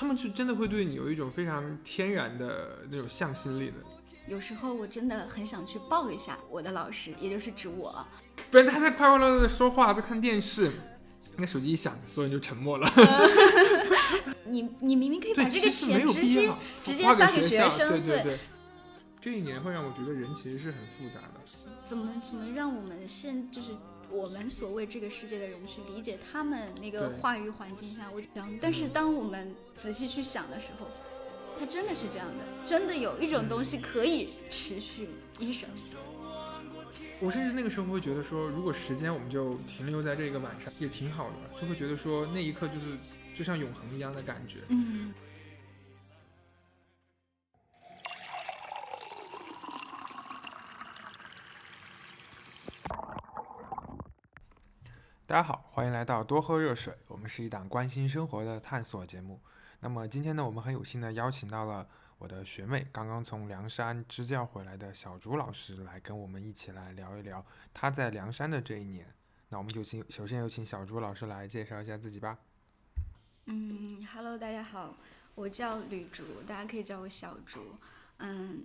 [0.00, 3.74] 他们就真的会对你有一种非常天然的那种向心力的。
[4.26, 8.06] 有时候我真的很想去抱一下我的老师，也就是指我。
[8.50, 10.72] 不然他在快快乐乐的说话，在看电视，
[11.36, 12.90] 那手机一响，所有人就沉默了。
[14.46, 16.50] 你你明明可以把，这个钱直接
[16.82, 18.38] 直接发给学生对对对。
[19.20, 21.40] 这一年会让我觉得人其实是很复杂的。
[21.84, 23.72] 怎么怎么让我们现就是
[24.10, 30.88] 我们所谓这个世界的人去理解他们那个话语环境下，我想，但是当我们仔细去想的时候，
[31.58, 35.68] 它真的是这样的，真的有一种东西可以持续一生。
[37.20, 42.96] 我甚至那个时候会觉得说，如果时间我们就停留在这个晚上，也挺好的，就会觉得说那一刻就是
[43.34, 44.60] 就像永恒一样的感觉。
[44.68, 45.12] 嗯，
[55.30, 59.40] 大家好，欢迎来到多喝热水，我们是一档关心生活的探索节目。
[59.78, 61.86] 那么今天呢，我们很有幸的邀请到了
[62.18, 69.06] 我的学妹，刚刚从凉山支教回来的小朱老师，来跟我们一起来聊一聊她在凉山的这一年。
[69.50, 72.36] 那我们有请，首先有请小朱老师来介绍一下自己吧。
[73.46, 74.96] 嗯，Hello，大家好，
[75.36, 77.76] 我叫吕竹，大家可以叫我小竹。
[78.18, 78.64] 嗯，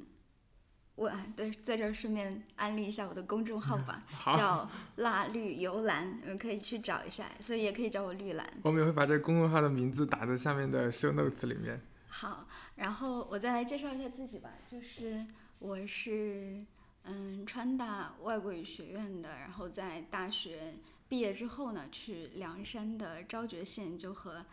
[0.95, 8.49] 我对，在这儿顺便安利一下我的公众号吧， 好，叫辣绿油兰，你们可以去找一下，所以也可以叫我绿蓝。
[8.63, 11.81] 我们也会把这个公众号的名字打在下面的 show notes 里面。
[12.07, 15.25] 好，然后我再来介绍一下自己吧，就是
[15.59, 16.63] 我是
[17.03, 20.75] 嗯川大外国语学院的，然后在大学
[21.09, 24.45] 毕业之后呢，去凉山的昭觉县就和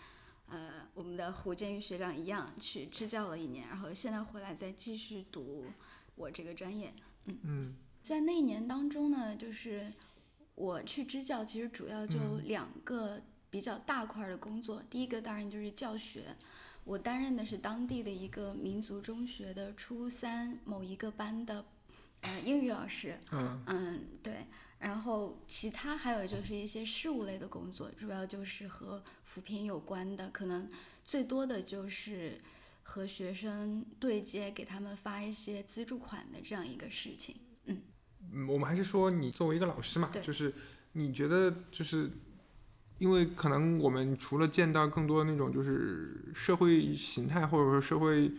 [0.48, 5.66] 呃我们的胡建玉学长一样去支教了一年，然后现在回来再继续读
[6.14, 6.92] 我这个专业。
[7.26, 9.86] 嗯嗯在那一年当中呢，就是
[10.54, 14.82] 我去支教，其实主要就嗯两个比较大块儿的工作。
[14.90, 16.34] 第一个当然就是教学，
[16.84, 21.64] 我担任的是当地的一个民族中学的初三某一个班的
[22.22, 23.18] 呃英语老师。
[23.30, 24.46] 嗯嗯，对。
[24.80, 30.68] 然后其他还有就是一些事务类的工作，主要就是和扶贫有关的，可能
[31.04, 32.40] 最多的就是
[32.82, 37.36] 和学生对接，给他们发一些资助款的这样一个事情。
[37.66, 37.80] 嗯，
[38.48, 40.52] 我们还是说你作为一个老师嘛，就是
[40.92, 42.10] 你觉得就是。
[42.98, 48.30] 因为可能我们除了见到更多那种就是社会形态或者说社会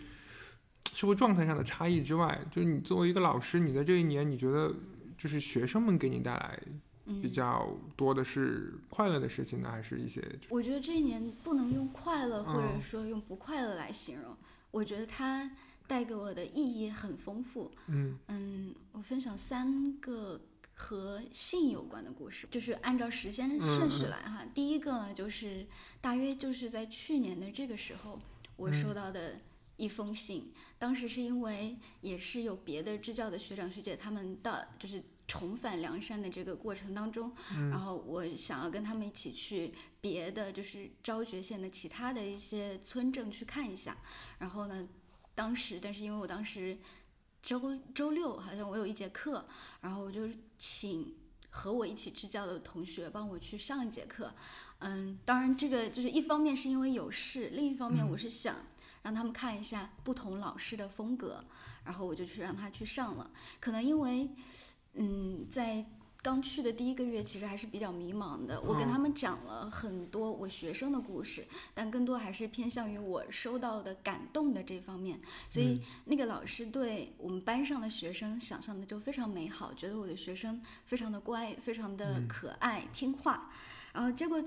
[0.94, 4.74] 社会状态上的差异之外，就是你作为一个老师，你在这一年，你觉得
[5.18, 6.58] 就是学生们给你带来
[7.06, 14.36] 比嗯，较多的是快乐的事情呢，还是一些我觉得这一年不能用快乐或者嗯说用不快乐来形容，
[14.72, 15.52] 我觉得它
[15.86, 17.69] 带给我的意义很丰富。
[17.88, 20.40] 嗯嗯，我分享三个
[20.74, 24.46] 和性有关的故事，就是按照时间嗯顺序来哈。
[24.56, 25.68] 第一个呢，就是
[26.00, 28.18] 大约就是在去年的这个时候，
[28.56, 29.40] 我嗯收到的
[29.75, 30.50] 一封信。
[30.80, 35.03] 当时是因为也是有别的支教的学长学姐他们到就是
[35.34, 43.98] 重返梁山的这个过程当中，嗯然后我想要跟他们一起去别的就是昭觉县的其他的一些村镇去看一下，
[44.38, 44.88] 然后呢，
[45.34, 46.78] 当时但是因为我当时
[47.42, 49.44] 周周六好像我有一节课，
[49.82, 51.16] 然后我就请
[51.50, 54.36] 和我一起支教的同学帮我去上一节课。
[54.82, 58.58] 嗯，当然这个就是一方面是因为有事，另一方面嗯我是想
[59.02, 61.44] 让他们看一下不同老师的风格，
[61.86, 63.32] 然后我就去让他去上了。
[63.60, 64.30] 可能因为
[64.94, 65.86] 嗯，在
[66.22, 68.62] 刚去的第一个月，其实还是比较迷茫的。
[68.62, 75.20] 我跟嗯他们讲了很多我学生的故事，但更多还是偏向于我收到的感动的这方面。
[75.50, 83.52] 所以那个老师对我们班上的学生想象的就非常美好，觉得我的学生非常的乖，非常的可爱、听话。
[83.92, 84.42] 然后结果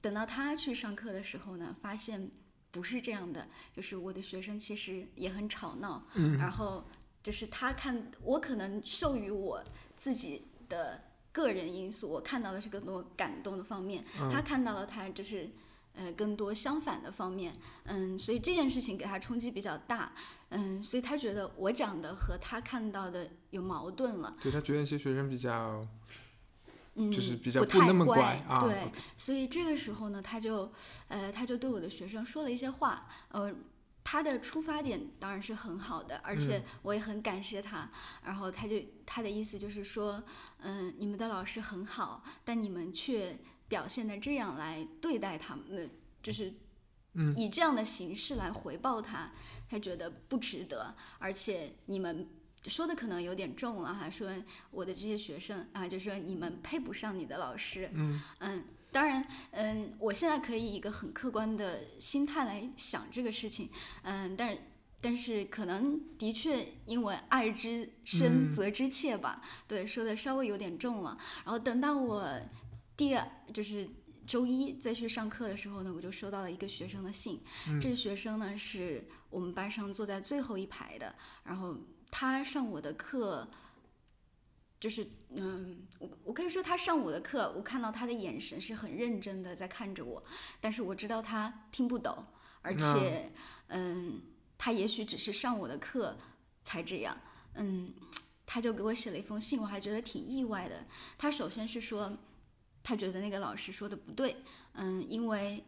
[0.00, 2.28] 等到他去上课的时候呢，发现
[2.72, 6.82] 不是这样的，就是我的学生其实也很吵闹，嗯然后
[7.22, 9.62] 就是他看我可能授予我
[10.00, 14.30] 自己的个人因素，我看到的是更多感动的方面，嗯。
[14.32, 15.50] 他看到了他就是
[15.94, 20.12] 呃更多相反的方面，嗯，所以这件事情给他冲击比较大，
[20.48, 25.86] 嗯，所以他觉得我讲的和他看到的有矛盾了，对他觉得一些学生比较
[26.94, 30.72] 嗯，就是比较不那么乖对所以这个时候呢，他就，
[31.08, 33.54] 呃，他就对我的学生说了一些话，呃，
[34.02, 37.90] 他的出发点当然是很好的，而且我也很感谢他。
[38.24, 40.22] 然后他就他的意思就是说，
[40.58, 43.38] 嗯、你们的老师很好，但你们却
[43.68, 45.88] 表现的这样来对待他们，呃
[46.22, 46.52] 就是
[47.14, 49.32] 嗯以这样的形式来回报他，
[49.68, 52.28] 他觉得不值得，而且你们。
[52.66, 54.30] 说的可能有点重了哈，说
[54.70, 63.70] 我的这些学生啊，就说你们配不上你的老师，嗯嗯，当然，嗯，我现在可以以一个很客观的心态来想这个事情，
[64.02, 64.58] 嗯，但
[65.00, 71.16] 但是可能的确因为爱之深责之切吧，对，说的稍微有点重了。
[71.44, 72.28] 然后等到我
[72.96, 73.88] 第二就是
[74.26, 77.40] 周一再去上课的时候呢，我就收到了一个学生的信，
[77.80, 81.14] 这个学生呢是我们班上坐在最后一排的，
[81.44, 81.76] 然后
[82.10, 83.48] 他上我的课。
[84.80, 90.24] 就是嗯，我我可以说他上我的课，我看到他的眼神是很认真的在看着我，
[90.60, 92.24] 但是我知道他听不懂，
[92.62, 93.30] 而且
[93.68, 94.22] 嗯，
[94.56, 96.16] 他也许只是上我的课
[96.64, 97.16] 才这样，
[97.54, 97.92] 嗯，
[98.46, 100.86] 他就给我写了一封信，我还觉得挺意外的。
[101.18, 102.12] 他首先是说，
[102.82, 104.38] 他觉得那个老师说的不对，
[104.72, 105.62] 嗯，因为。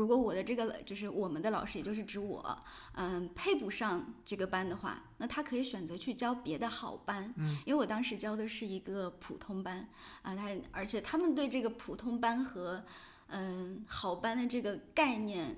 [0.00, 2.58] 如果我的这个就是我们的老师，也就是指我，
[2.94, 7.34] 嗯，配不上这个班的话，那他可以选择去教别的好班。
[7.36, 9.86] 嗯，因为我当时教的是一个普通班，
[10.22, 12.82] 啊，他而且他们对这个普通班和
[13.26, 15.54] 嗯好班的这个概念，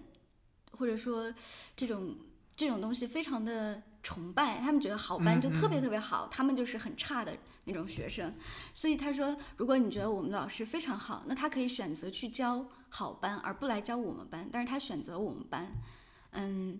[0.73, 1.33] 或者说
[1.77, 2.17] 这种
[2.57, 8.35] 这种东西非常的崇拜，他们觉得好班就特别特别好，他们就是很差的那种学生。
[8.75, 12.67] 所以他说，如果你觉得我们的老师非常好，那他可以选择去教。
[12.95, 15.73] 好班，而不来教我们班，但是他选择我们班，
[16.33, 16.79] 嗯，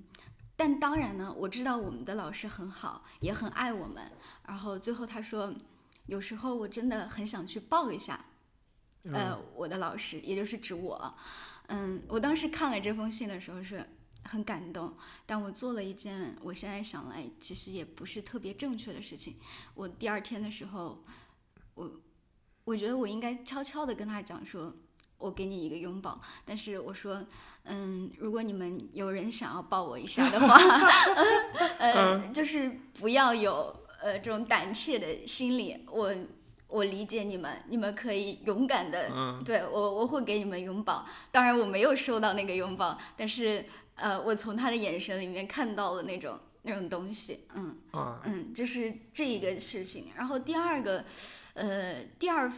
[0.55, 4.13] 但当然呢，我知道我们的老师很好，也很爱我们。
[4.47, 5.55] 然后最后他说，
[6.05, 8.27] 有时候我真的很想去抱一下，
[9.05, 11.15] 呃，我的老师，也就是指我，
[11.69, 13.83] 嗯，我当时看了这封信的时候是
[14.25, 14.93] 很感动，
[15.25, 19.37] 但我做了一件我现在想来其实也不是特别正确的事情。
[19.73, 21.03] 我第二天的时候，
[21.73, 21.91] 我
[22.65, 24.77] 我觉得我应该悄悄的跟他讲说。
[25.23, 27.25] 我给你一个拥抱，但是我说，
[27.65, 30.59] 嗯，如果你们有人想要抱我一下的话，
[31.79, 35.87] 呃，就是不要有呃这种胆怯的心理。
[35.89, 36.13] 我
[36.67, 39.09] 我理解你们，你们可以勇敢的，
[39.45, 41.07] 对我我会给你们拥抱。
[41.31, 43.65] 当然我没有收到那个拥抱，但是
[43.95, 47.77] 呃，我从他的眼神里面看到了那种那种东西，嗯
[48.25, 50.07] 嗯，这是这一个事情。
[50.17, 51.05] 然后第二个，
[51.55, 52.51] 呃，第二。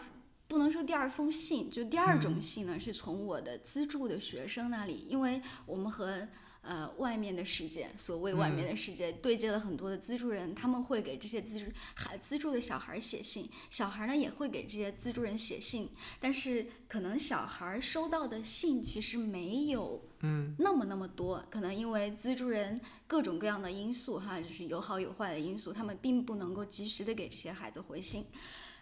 [0.54, 6.28] 不能说第二封信，就第二种信呢，是从我的资助的学生那里，因为我们和
[6.62, 11.66] 呃外面的世界，所谓外面的世界对接了很多的资助人，他们会给这些资助
[11.96, 15.88] 孩资助的小孩写信，小孩呢也会给这些资助人写信，
[16.20, 20.54] 但是可能小孩收到的信其实没有嗯。
[20.60, 28.24] 那么那么多，可能因为资助人各种各样的因素哈，就是有好有坏的因素，他们并不能够及时的给这些孩子回信，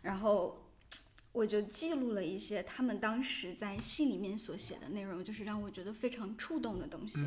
[0.02, 0.61] 然后。
[1.32, 7.26] 我就记录了一些他们当时在信里面所写的内容，就是让我觉得非常触动的东西。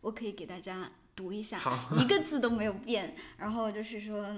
[0.00, 1.60] 我可以给大家读一下，
[2.00, 3.14] 一个字都没有变。
[3.36, 4.34] 然后就是说，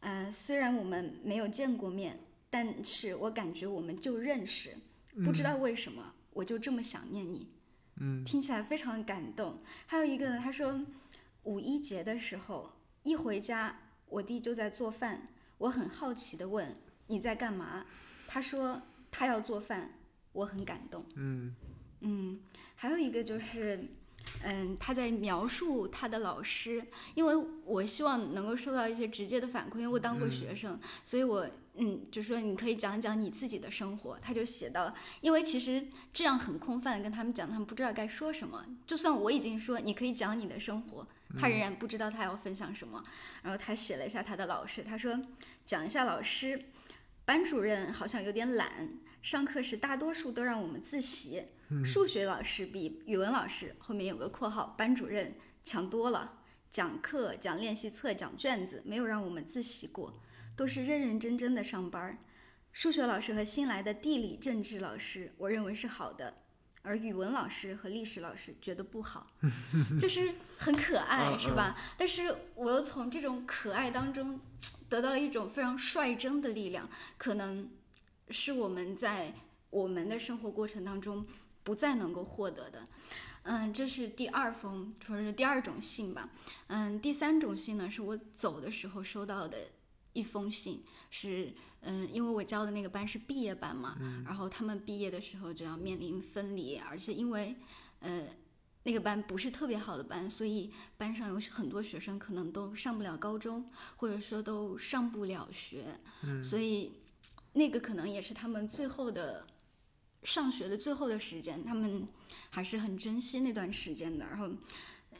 [0.00, 4.70] 嗯，虽然我们没有见过面，但是我感觉我们就认识。
[5.24, 7.48] 不知道为什么，我就这么想念你。
[7.96, 9.58] 嗯，听起来非常感动。
[9.86, 10.80] 还有一个呢，他说
[11.42, 12.70] 五一节的时候
[13.02, 15.26] 一回家，我弟就在做饭，
[15.58, 16.76] 我很好奇的问
[17.08, 17.84] 你在干嘛。
[18.26, 19.98] 他说他要做饭，
[20.32, 21.04] 我很感动。
[21.14, 21.54] 嗯
[22.00, 22.40] 嗯，
[22.74, 23.82] 还有一个就是，
[24.42, 26.84] 嗯，他在描述他的老师，
[27.14, 27.34] 因为
[27.64, 34.18] 我希望能够收到一些直接的反馈，因为我当过学生，所以我嗯，就说你可以讲讲你自己的生活。
[34.20, 38.64] 他就写到，因为其实这样很空泛的跟他们讲，他们不知道该说什么。
[38.86, 41.06] 就算我已经说你可以讲你的生活，
[41.38, 43.02] 他仍然不知道他要分享什么。
[43.42, 45.18] 然后他写了一下他的老师，他说
[45.64, 46.60] 讲一下老师。
[47.26, 48.88] 班主任好像有点懒，
[49.20, 51.42] 上课时大多数都让我们自习。
[51.84, 56.44] 数学老师比语文老师后面有个括号，班主任强多了。
[56.70, 60.14] 讲课、讲练习册、讲卷子，没有让我们自习过，
[60.54, 62.16] 都是认认真真的上班。
[62.70, 66.32] 数学老师和新来的地理、政治老师，我认为是好的，
[66.86, 69.26] 而语文老师和历史老师觉得不好，
[70.00, 71.76] 就是很可爱，是吧？
[71.98, 74.40] 但是我又从这种可爱当中。
[74.88, 76.88] 得到了一种非常率真的力量，
[77.18, 77.68] 可能
[78.30, 79.34] 是我们在
[79.68, 81.26] 我们的生活过程当中
[81.64, 82.86] 不再能够获得的。
[83.42, 86.28] 嗯，这是第二封，或者是第二种信吧。
[86.68, 89.58] 嗯，第三种信呢，是我走的时候收到的
[90.12, 97.56] 一封信，是嗯，因为我教的那个班是毕业班嘛，然后他们毕业的时候就要面临分离，而且因为
[98.00, 98.24] 呃。
[98.88, 105.98] 那个班不是特别好的班，所以班上有很多学生可能都上不了高中，或者说都上不了学。
[106.22, 106.92] 嗯，所以
[107.54, 109.44] 那个可能也是他们最后的
[110.22, 112.06] 上学的最后的时间，他们
[112.50, 114.24] 还是很珍惜那段时间的。
[114.24, 114.48] 然后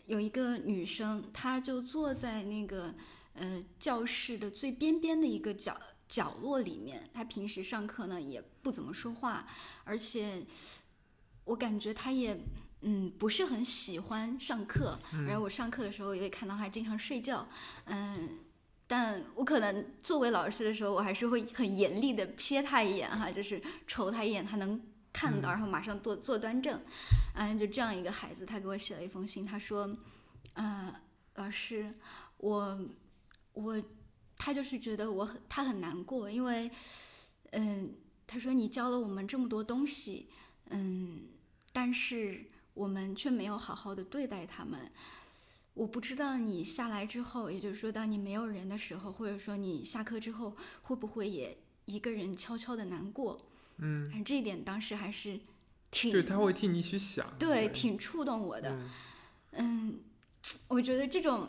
[0.06, 2.94] 有一个女生，她就坐在那个
[3.36, 8.42] 呃教室的最边边的一个角角落里面，他平时上课呢也。
[8.66, 9.46] 不怎么说话，
[9.84, 10.44] 而且
[11.44, 12.36] 我感觉他也
[12.80, 17.48] 嗯不是很喜欢上课，然后我上课的时候也会看到他经常睡觉，
[17.84, 18.40] 嗯。
[18.88, 24.80] 但我可能作为老师的时候，我还是会很严厉的瞥他一眼哈，就是瞅他一眼，他能
[25.12, 26.80] 看到，然后马上坐坐端正。
[27.34, 29.88] 嗯，就这样一个孩子，他给我写了一封信，他说
[30.54, 30.92] ：“呃，
[31.36, 31.94] 老师，
[32.38, 32.80] 我
[33.56, 33.82] 我
[34.36, 36.70] 他就是觉得我很他很难过，因为
[37.50, 37.94] 嗯，
[38.26, 40.28] 他说你教了我们这么多东西，
[40.70, 41.22] 嗯，
[41.72, 42.44] 但是
[42.74, 44.92] 我们却没有好好的对待他们。”
[45.74, 53.38] 我不知道你下来之后，也就是说，当你没有人的时候，或者说你下课之后，会不会也一个人悄悄的难过？
[53.76, 55.38] 嗯，这一点当时还是
[55.90, 58.88] 挺，对他会替你去想，对，挺触动我的。
[59.52, 60.00] 嗯，
[60.68, 61.46] 我觉得这种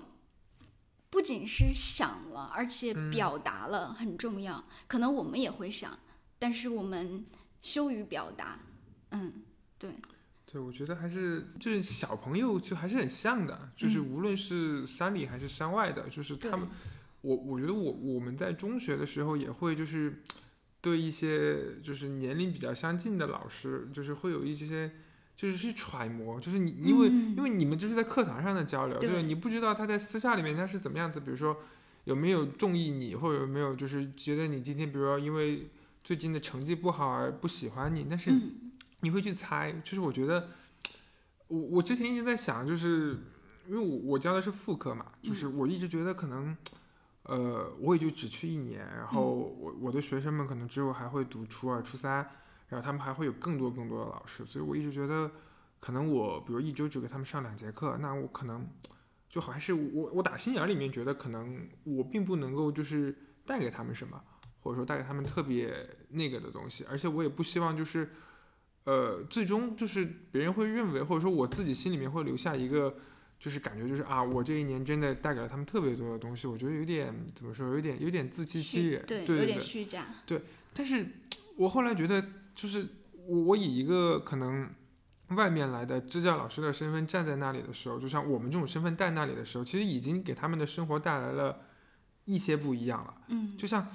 [1.09, 4.63] 不仅是想了，而且表达了很重要。
[4.87, 5.97] 可能我们也会想，
[6.37, 7.25] 但是我们
[7.61, 8.59] 羞于表达。
[9.11, 9.43] 嗯，
[9.77, 9.91] 对。
[10.49, 16.69] 对，我觉得还是就是小朋友就还是很像的，就是无论是山里还是山外的，就是他们，
[17.19, 20.23] 我我觉得我我们在中学的时候也会就是
[20.79, 24.89] 对一些就是年龄比较相近的老师，就是会有一些
[25.37, 31.55] 就是去揣摩，就是你因为因为你们就是在课堂上的交流，对，你不知道他在私下里面他是怎么样子，比如说
[32.03, 35.69] 有没有中意你，或者有没有就是觉得你今天比如说因为
[36.03, 38.33] 最近的成绩不好而不喜欢你，但是。
[39.01, 40.49] 你会去猜，就是我觉得，
[41.49, 43.15] 我我之前一直在想，就是
[43.67, 46.57] 因为我我教的是副科嘛，就是我一直觉得可能，
[47.21, 52.27] 呃，我也就只去一年，然后我我的学生们可能之后还会读初二、初三，
[52.67, 55.31] 然后他们还会有更多更多的老师，所以我一直觉得，
[55.79, 58.67] 可能我比如一周只给他们上两节课，那我可能
[59.29, 64.21] 就还是我我打心眼里面觉得，可能我并不能够就是带给他们什么，
[64.61, 68.09] 或者说带给他们特别那个的东西，而且我也不希望就是。
[68.83, 72.95] 呃，最终就是别人会认为，或者说我自己心里面会留下一个，
[73.37, 76.47] 就是感觉就是啊，我这一年真的带给了他们特别多的东西。
[76.47, 80.05] 我觉得有点怎么说，有点有点自欺欺人，对，有点虚假。
[80.25, 80.41] 对，
[80.73, 81.05] 但是
[81.57, 82.23] 我后来觉得，
[82.55, 82.87] 就是
[83.27, 84.69] 我我以一个可能
[85.29, 91.61] 外面来的支教老师的身份站在那里的时候，就像我们这种身份在那里的时候，其实已经给他们的生活带来了
[92.25, 93.13] 一些不一样了。
[93.27, 93.87] 嗯，就像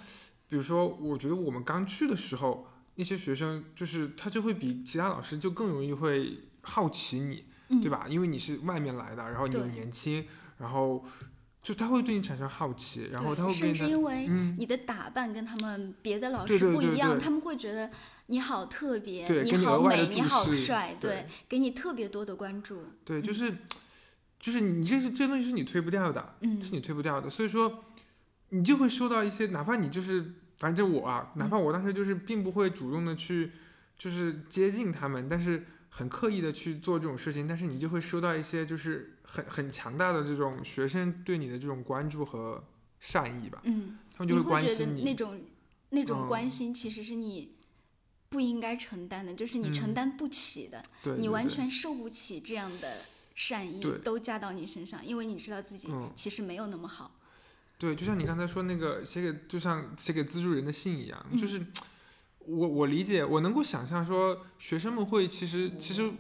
[0.49, 2.69] 比如说，我觉得我们刚去的时候。
[2.95, 7.47] 那些学生就是他就会比其他老师就更容易会好奇你，
[7.81, 8.05] 对吧？
[8.07, 10.27] 因为你是外面来的，然后你又年轻，
[10.59, 11.03] 然后
[11.63, 14.27] 就他会对你产生好奇，然后他会甚至因为
[14.59, 17.91] 你的打扮跟他们别的老师不一样，他们会觉得
[18.27, 22.85] 你好特别，你好美，你好帅，对，给你特别多的关注。
[23.05, 23.55] 对，就是
[24.41, 27.85] 就是你这是这东西是你推不掉的，嗯，是你推不掉的，所以说
[28.49, 30.35] 你就会收到一些，哪怕你就是。
[30.59, 33.51] 反正我啊，哪怕我当时就是并不会主动的去，
[33.99, 42.63] 就是接近他们，但是很刻意的去做这种事情，但是你就会收到一些就是很很强大的这种学生对你的这种关注和
[43.01, 43.63] 善意吧。
[43.65, 45.03] 嗯，他们就会关心你。
[45.03, 45.41] 那种
[45.89, 47.55] 那种关心其实是你
[48.29, 50.85] 不应该承担的，就是你承担不起的，
[51.17, 52.99] 你完全受不起这样的
[53.35, 57.19] 善意都加到你身上，因为你知道自己其实没有那么好。
[57.79, 61.67] 对，就像你刚才说那个写给，就像写给资助人的信一样，就是
[62.39, 66.11] 我我理解，我能够想象说学生们会其实其实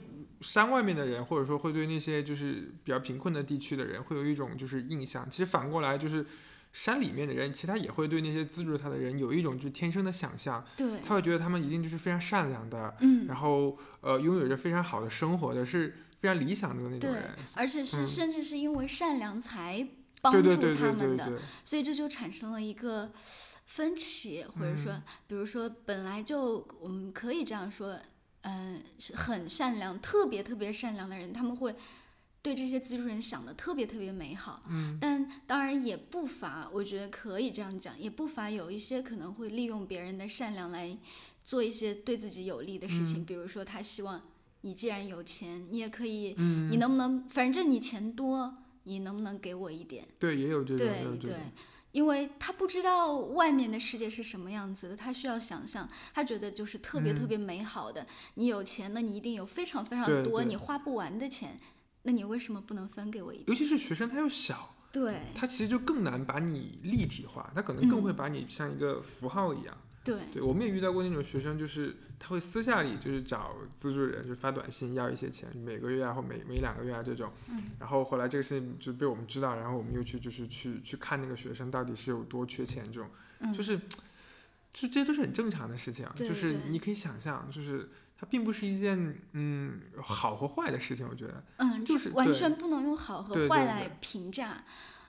[0.42, 6.26] 山外面的人，或者说会对那些就是比较贫困的地区的人会有一种就是印象，其实反过来就是
[6.72, 19.88] 山里面的人，其实他也会对那些资助他的人有一种就是天生的想象，对，他会觉得他们一定就是非常善良的，嗯，然后呃拥有着非常好的生活的，是非常理想的那种人，而且是甚至是因为善良才。
[20.24, 23.10] 帮助他们的，所以这就产生了一个
[23.66, 27.98] 分歧，或者说，比如说本来就我们可以这样说，
[28.42, 31.74] 嗯，是很善良、特别特别善良的人，他们会
[32.40, 34.62] 对这些资助人想的特别特别美好。
[34.70, 40.96] 嗯，但当然也不乏，我觉得可以这样讲，也不乏有一些可能会利用别人的善良来
[41.44, 44.20] 做一些对自己有利的事情，比如说他希望
[44.62, 46.34] 你既然有钱，你也可以，
[46.70, 48.54] 你能不能，反正你钱多。
[48.84, 50.04] 你能不能给我一点？
[50.18, 50.84] 对，也有这种，
[51.16, 51.36] 对对，
[51.92, 58.06] 因为他不知道外面的世界是什么样子的，他需要想象，他觉得就是特别特别美好的。
[58.34, 61.58] 你有钱，那你一定有非常非常多你花不完的钱，
[62.02, 63.44] 那你为什么不能分给我一点？
[63.48, 69.76] 尤其是学生，他又小，对，他其实就更难把你立体化，他可能更会把你像一个符号一样。
[70.04, 77.32] 对，对，我们也遇到过那种学生，就是他会私下里就是找资助人，就发短信要一些钱，每个月啊或每每两个月啊这种。
[77.48, 77.64] 嗯。
[77.78, 83.08] 然后后来这个事情就被我们知道，然后我们又去就是去去看那个学生到底是有多缺钱这种。
[83.40, 83.52] 嗯。
[83.52, 83.78] 就是，
[84.72, 94.64] 就这些都是很正常的事情，对就是你可以想象，就是它并不是一件嗯好和坏的事情，我觉得，嗯，就是完全不能用好和坏来对评价。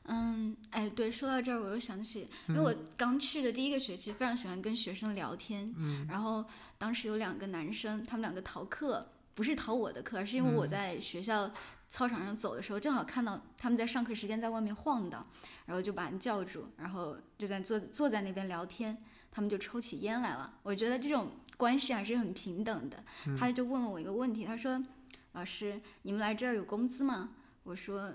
[0.06, 5.74] 嗯，哎，对，说到这儿，我又想起，因为嗯我刚去的第一个学期，非常喜欢跟学生聊天。
[5.78, 6.44] 嗯然后
[6.78, 11.50] 当时有两个男生，他们两个逃课，不是逃我的课，而是因为我嗯在学校
[11.90, 15.26] 操场上走的时候，正好看到他们在上课时间在外面晃荡，
[15.66, 18.98] 然后就把人叫住，然后就在坐坐在那边聊天，
[19.32, 20.56] 他们就抽起烟来了。
[20.64, 23.02] 我觉得这种关系还是很平等的。
[23.28, 24.84] 嗯他就问了我一个问题，他说
[25.32, 27.30] ：“老师，你们来这儿有工资吗？”
[27.64, 28.14] 我说：“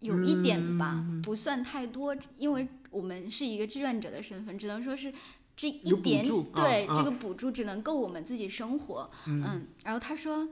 [0.00, 5.12] 有一点吧，嗯不算太多，因为我们是一个志愿者的身份，只能说是
[5.56, 9.10] 这一点对、啊这个补助只能够我们自己生活。
[9.26, 10.48] 嗯嗯，然后他说：“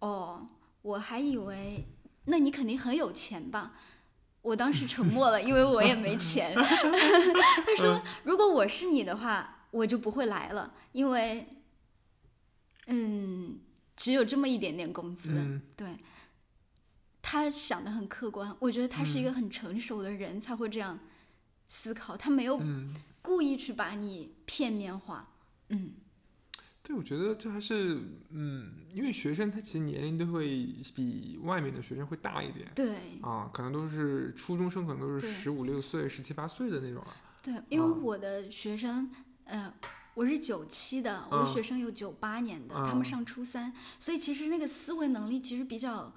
[0.00, 0.46] 哦，
[0.82, 1.86] 我还以为
[2.24, 3.74] 那你肯定很有钱吧？”
[4.42, 6.54] 我当时沉默了，因为我也没钱。
[6.54, 11.48] 他说：“如果我是你的话，我就不会来了，因为，
[12.86, 13.58] 嗯，
[13.96, 15.32] 只有这么一点点工资。
[15.32, 15.98] 嗯对，
[17.28, 20.96] 他想的很客观，我觉得他是一个很成熟的人才会这样
[21.66, 25.24] 思考，他没有嗯，故意去把你片面化。
[25.70, 25.94] 嗯，
[26.84, 32.70] 对，我觉得这还是嗯，因为学生他其实年龄都会比外面的学生会大一点。
[32.76, 37.16] 对啊，可能都是初中生，可能都是十五六岁、十七八岁的那种了。
[37.42, 39.10] 对，因为啊我的学生，
[39.46, 39.74] 呃，
[40.14, 46.14] 我是九七的，我的嗯学生有九八年的，他嗯们上初三，所以其实那个思维能力其实比较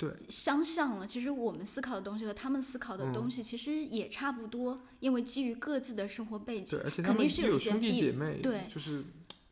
[0.00, 1.06] 对相像了。
[1.06, 9.04] 其实我们思考的东西和他们思考的嗯东西其实也差不多，因为基于各自的生活背景对，，而且他肯们又有兄弟姐妹，对就是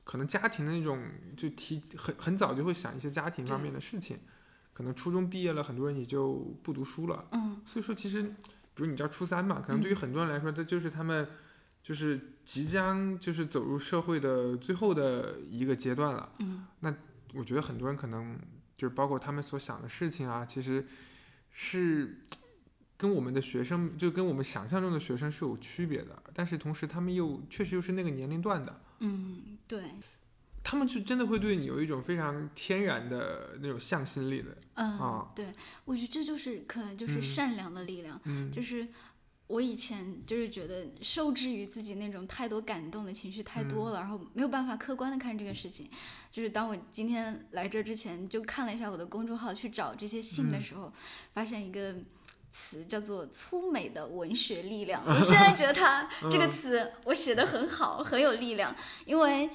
[0.04, 0.98] 可能家庭的那种，
[1.36, 4.18] 就提很很早就会想一些家庭方面的事情。
[4.72, 7.26] 可能初中毕业了，很多人也就不读书了。
[7.32, 8.32] 嗯，所以说，其实比
[8.76, 11.28] 如你叫初三嘛，可能对于很多人来说，这就是他们
[11.82, 16.32] 就是即将就是走入社会的最后的一个阶段了。
[16.38, 16.94] 嗯，那
[17.34, 18.38] 我觉得很多人可能
[18.78, 20.86] 就是包括他们所想的事情啊，其实
[21.50, 22.20] 是
[22.96, 29.82] 跟我们的学生就跟我们想象中的学生是有区别的，但是同时他们又确实又是那个年龄段的，嗯，对，
[30.62, 35.32] 他们就真的会对你有一种非常天然的那种向心力的，嗯，啊。
[35.34, 35.52] 对，
[35.84, 37.22] 我觉得这就是可能就是嗯。
[37.22, 38.20] 善良的力量。
[38.24, 38.86] 嗯，就是
[39.48, 43.68] 我以前就是觉得受制于自己那种太多感动的情绪太嗯。
[43.68, 45.90] 多了，然后没有办法客观的看这个事情。
[46.30, 50.62] 就是当我今天来这之前，就看了一下我的公众号去找这些信的嗯。
[50.62, 50.92] 时候，
[51.34, 51.96] 发现一个。
[52.50, 56.50] 词叫做粗美的文学力量，我现在觉得它 这个嗯。
[56.50, 59.50] 词我写的很好，很有力量，因为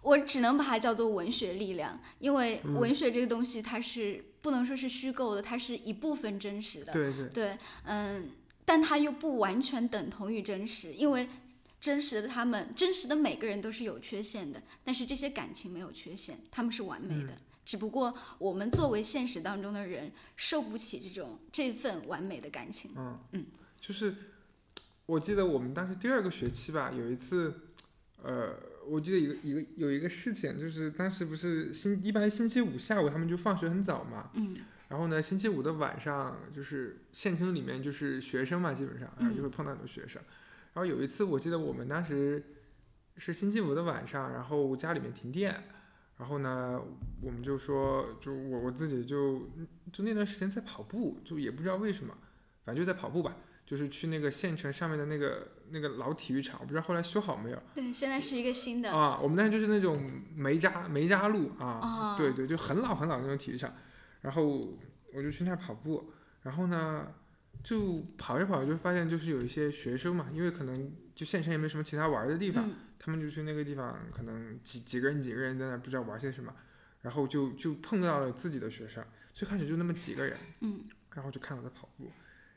[0.00, 2.74] 我只能把它叫做文学力量，因为嗯。
[2.74, 8.30] 文学这个东西它是不能说是虚构的，它是一部分真实的，对对，对，嗯，
[8.66, 11.26] 但它又不完全等同于真实，因为
[11.80, 17.38] 真实的他们，真实的每个人都是有缺陷的，但是这些感情没有缺陷，他们是完美的。
[17.64, 22.92] 只不过我们作为现实当中的人，受不起这种这份完美的感情。
[22.96, 23.46] 嗯嗯，
[23.80, 24.14] 就是
[25.04, 27.52] 我记得我们当时第二个学期吧，有一次，
[28.22, 40.22] 呃，我记得一个一个有一个事情，就是当时不是星一般星期五下午他们就放学很早嘛，嗯然后呢，星期五的晚上就是县城里面就是学生嘛，基本上，然后就会碰到很多学生。
[40.74, 42.42] 然后有一次，我记得我们当时
[43.16, 45.64] 是星期五的晚上，然后家里面停电，
[46.18, 46.80] 然后呢，
[47.20, 49.48] 我们就说，就我我自己就
[49.92, 52.14] 就那段时间在跑步，就也不知道为什么，
[52.64, 58.92] 反正就在跑步吧，就是去那个县城上面的那个那个老体育场，我不知道后来修好没有对，现在是一个新的。
[58.92, 59.18] 啊。
[59.20, 63.74] 我们那时就是那种煤渣煤渣路啊，啊对对，就很老很老的那种体育场。
[64.26, 64.58] 然后
[65.14, 66.10] 我就去那儿跑步，
[66.42, 67.14] 然后呢，
[67.62, 76.52] 就跑着跑着就发现就是有一些学生嘛，因为可能就县城也没什么其他玩儿的地方，嗯他们就去那个地方，可能几几个人几个人在那不知道玩些什么，
[77.02, 80.80] 然后就就碰到了自己的学生，最开始就那么几个人，嗯
[81.14, 82.10] 然后就看我在跑步，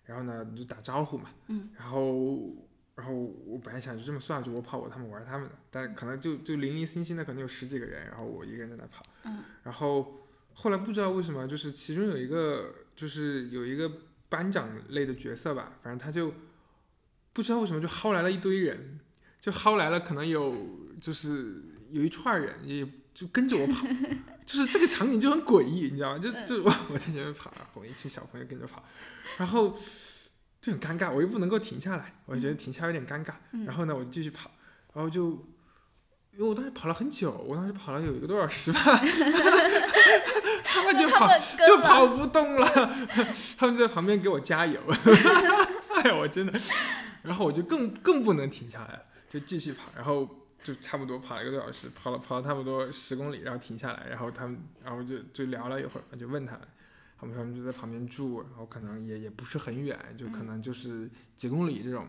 [0.05, 1.69] 然后呢就打招呼嘛，嗯。
[1.77, 2.51] 然后
[2.95, 9.43] 然后我本来想就这么算，就我跑我，他们玩他们的，但可能就就零零星星的可能有十几个人，然后我一个人在那跑，嗯。
[9.63, 10.27] 然后
[10.61, 13.89] 后来不知道为什么，就是其中有一个就是有一个
[14.27, 16.33] 班长类的角色吧，反正他就
[17.31, 18.99] 不知道为什么就薅来了一堆人，
[19.39, 20.53] 就薅来了可能有
[20.99, 23.87] 就是有一串人也就跟着我跑，
[24.45, 26.19] 就是这个场景就很诡异，你知道吗？
[26.19, 28.83] 就嗯就我我在前面跑，然后一群小朋友跟着跑，
[29.37, 29.79] 然后
[30.61, 34.51] 就很尴尬，我又不能够停下来，我觉得停下来有点尴尬，嗯然后呢我就继续跑，
[34.93, 35.41] 然后就。
[36.31, 38.79] 因为我当时跑了很久，我当时跑了有一个多小时吧，
[40.71, 42.65] 他们就跑们就跑不动了，
[43.57, 44.79] 他们就在旁边给我加油，
[45.97, 46.59] 哎呀，我真的，
[47.23, 56.59] 然后我就更更不能停下来了，就继续跑，然后就差不多跑了一个多小时，跑了跑了差不多十公里，然后停下来，然后他们然后就就聊了一会儿，就问他，
[57.19, 62.07] 他们他们就在旁边住，然后可能也也不是很远，就可能就是几公里这种，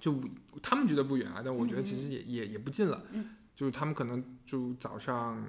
[0.00, 0.18] 就
[0.62, 3.02] 他们觉得不远啊，但我觉得其实也也也不近了，
[3.54, 5.44] 就是他们可能就早上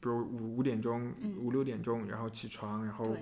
[0.00, 3.16] 比如五五点钟五六点钟，然后起床，然后。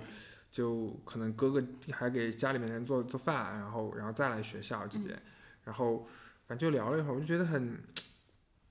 [0.49, 5.21] 就可能哥哥还给家里面人做做饭，然后然后再来学校这边，
[5.65, 6.07] 然后
[6.47, 7.77] 反正就聊了一会儿，我就觉得很，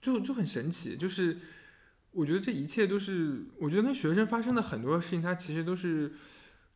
[0.00, 1.38] 就就很神奇，就是
[2.10, 6.12] 我觉得这一切都是，我觉得跟学生发生的很多事情，它其实都是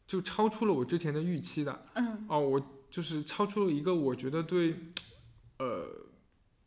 [0.07, 1.83] 就超出了我之前的预期的。
[1.95, 2.27] 嗯。
[2.29, 4.77] 哦，我就是超出了一个我觉得对，
[5.59, 5.88] 呃，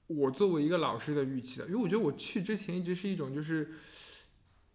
[0.07, 3.73] 我作为一个老师的预期的，因为我觉得我去之前一直是一种就是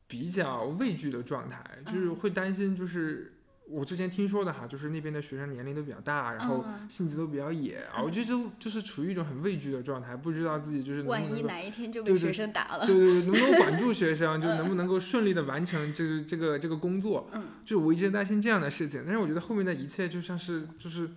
[0.09, 3.35] 比较畏惧的状态，就是会担心就是。
[3.71, 21.11] 我之前听说的哈，就是那边的学生年龄都比较大，然后性子都比较野啊，我觉得就就是处于一种很畏惧的状态，不知道自己就是万一哪一天就被学生打了，对对对，能不能管住学生， 就能不能够顺利的完成这个这个这个工作，嗯，就我一直担心这样的事情，但是我觉得后面的一切就像是就是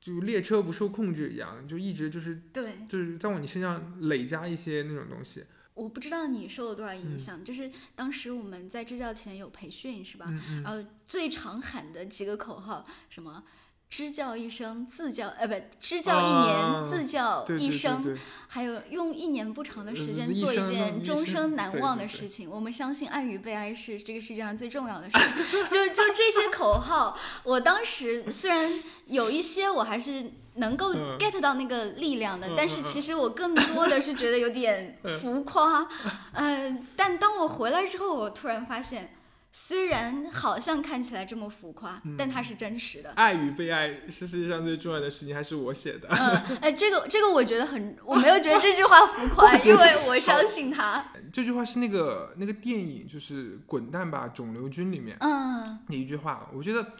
[0.00, 5.44] 就列车不受控制一样，就一直就是对，就是在往你身上累加一些那种东西。
[5.76, 10.32] 我不知道你受了多少影响，就是当时我们在支教前有培训是吧？
[10.64, 13.44] 然后最常喊的几个口号，什么
[13.90, 18.16] 支教一生自教，呃，不，支教一年自教一生，
[18.48, 22.48] 还有用一年不长的时间做一件终生难忘的事情。
[22.48, 25.18] 我们相信爱与被爱是这个世界上最重要的事。
[25.70, 30.32] 就就这些口号，我当时虽然有一些我还是。
[30.56, 35.86] 能够 get 到那个力量的，但是其实我更多的是觉得有点 浮夸，
[36.32, 39.14] 呃，但当我回来之后，我突然发现，
[39.52, 43.10] 虽然好像看起来这么浮夸，但它是真实的。
[43.16, 46.08] 爱与被爱是世界上最重要的事情，还是我写的？
[46.10, 51.04] 嗯，哎， 这个这个我觉得很，我没有觉得这句话浮夸， 因为我相信他。
[51.32, 56.92] 这句话是那个那个电影，就是《滚蛋吧，肿瘤君》里面，嗯，那一句话，我觉得。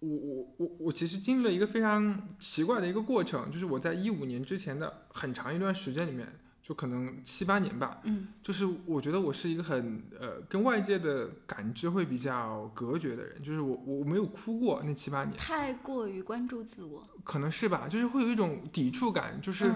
[0.00, 6.28] 我我我我其实经历了一个非常奇怪的一个过程，就是我在一五年之前的很长一段时间里面，
[6.62, 19.72] 就可能七八年吧，嗯，就是我觉得我是一个很呃跟外界的感知会比较隔绝的人，就是我我没有哭过那七八年，太过于关注自我，可能是吧，就是会有一种抵触感，就是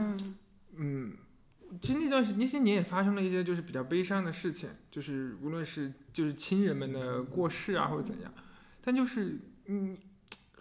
[0.77, 1.15] 嗯，
[1.81, 8.31] 其实那段时那些年也发生了一些就是比较悲伤的事情，就是无论是就是亲人们的过世啊或者怎样，
[8.83, 9.97] 但就是嗯。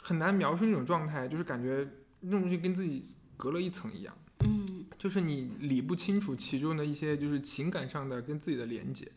[0.09, 1.87] 很难描述那种状态，就是感觉
[2.21, 9.07] 那种东西跟自己隔了一层一样，嗯，就是你理不清楚其中的一些就是情感上的跟自己的连接。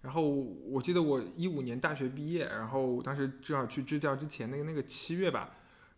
[0.00, 5.50] 然后我记得我一五年大学毕业，然后当时正好去支教之前那个那个七月吧，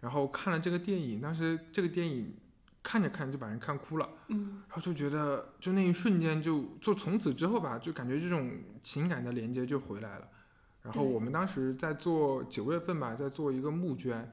[0.03, 2.35] 然后看了这个电影，当时这个电影
[2.83, 8.53] 看着看着就把人看哭了，嗯，然后就觉得就那一瞬间就就从此之后吧，就感觉这种
[8.83, 10.29] 情感的连接就回来了。
[10.85, 14.31] 然后我们当时在做九月份吧，在做一个募捐，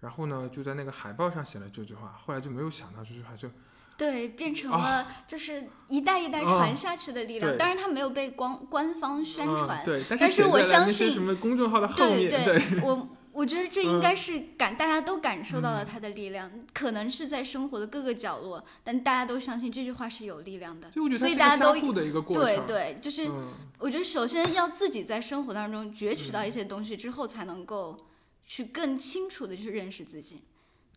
[0.00, 3.50] 然后呢就在那个海报上写了这句话，后来就没有想到这句话就，
[3.96, 7.58] 对，变成了就是一代一代传下去的力量。
[7.58, 13.08] 当然它没有被官官方宣传，对，但是我相信什么公众号的后面，对我。
[13.38, 21.92] 我觉得这应该是感，大家都感受到了它的力量，可能是在生活的各个角落，但大家都相信这句话是有力量的，所以大家都
[22.32, 23.30] 对对，就是
[23.78, 28.08] 我觉得首先要自己在生活当中攫取到一些东西之后，才能够
[28.44, 30.42] 去更清楚的去认识自己。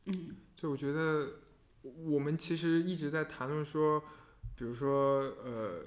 [0.06, 1.28] 嗯，就我觉得
[2.08, 4.04] 我们其实一直在谈论说，
[4.56, 5.84] 比如说呃，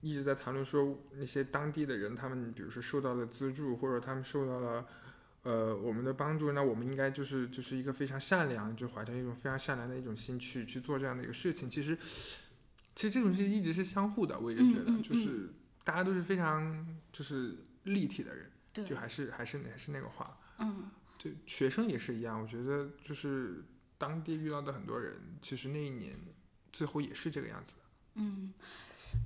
[0.00, 4.86] 一直在谈论说那些当地的人，他们比如说受到了资助，或者他们受到了。
[5.48, 11.70] 呃，我们的帮助，那我们应该就是就是一个非常善良，就怀着一种非常善良的一种心去去做这样的一个事情。
[11.70, 11.96] 其实，
[12.94, 15.48] 其实这种事情一直是相互的，我一直觉得，就是
[15.84, 18.50] 大家都是非常就是立体的人，
[18.86, 23.64] 就还是还是还是那个话，嗯，对，学生也是一样，我觉得就是
[23.96, 26.14] 当地遇到的很多人，其实那一年
[26.70, 27.80] 最后也是这个样子的，
[28.16, 28.52] 嗯。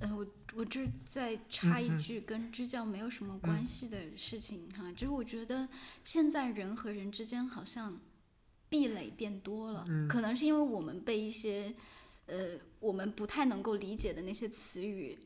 [0.01, 5.67] 嗯，我我这再插一句，跟支教没有什么关系的事情哈，就是我觉得
[6.03, 7.99] 现在人和人之间好像
[8.69, 11.73] 壁垒变多了，可能是因为我们被一些
[12.27, 15.17] 呃我们不太能够理解的那些词语、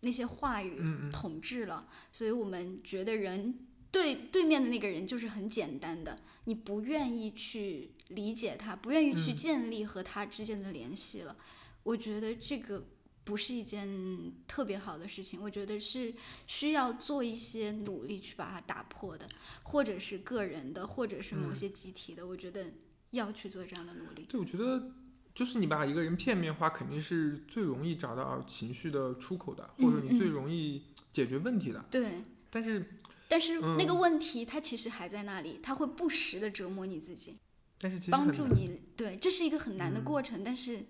[0.00, 11.36] 那些话语统治了，所以我们觉得人对对面的那个人就是很简单的，你不愿意去理解他，不愿意去建立和他之间的联系了。
[11.82, 12.86] 我觉得这个。
[13.24, 16.14] 不是一件特别好的事情，我觉得是
[16.46, 19.28] 需要做一些努力去把它打破的，
[19.62, 22.72] 或者是个人的，或者是某些集体的，我觉得
[23.10, 24.26] 要去做这样的努力。
[24.28, 24.90] 对，我觉得
[25.34, 30.82] 就是你把一个人片面化，肯定是最容易找到情绪的出口的，或者嗯你最嗯容易
[31.12, 31.84] 解决问题的。
[31.90, 32.22] 对。
[32.54, 37.38] 但是，但是那个嗯问题它其实还在那里，它会不时的折磨你自己，
[37.78, 38.82] 但是其实帮助你。
[38.94, 40.84] 对，这是一个很难的嗯过程，但是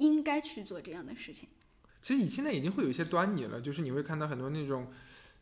[0.00, 1.48] 应该去做这样的事情。
[2.02, 4.90] 其实你现在已经会有一些端倪了，就是你会看到很多那种，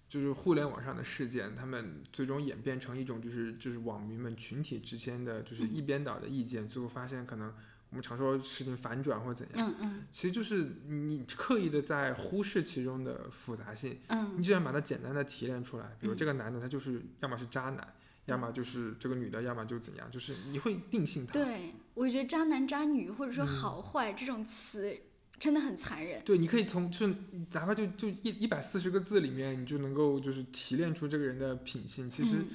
[0.09, 7.55] 就是互联网上的事件，他们最终演变成一种就是就是网民们群体之间的就是一边倒的意见，最后发现可能
[7.91, 10.03] 我们常说事情反转或怎样，嗯嗯。
[10.11, 14.35] 其实就是你刻意的在忽视其中的复杂性，嗯。
[14.37, 16.17] 你只想把它简单的提炼出来，比如嗯。
[16.17, 17.95] 这个男的他就是要么是渣男，
[18.29, 21.33] 要么就是这个女的，要么就怎样，就是你会定性他。
[21.33, 24.97] 对，我觉得渣男渣女或者说嗯好坏这种词
[25.41, 26.23] 真的很残忍。
[26.25, 27.15] 对，你可以从就是
[27.53, 32.49] 哪怕就就一一百四十个字里面，你就能够就是提炼出这个人的品性，其实嗯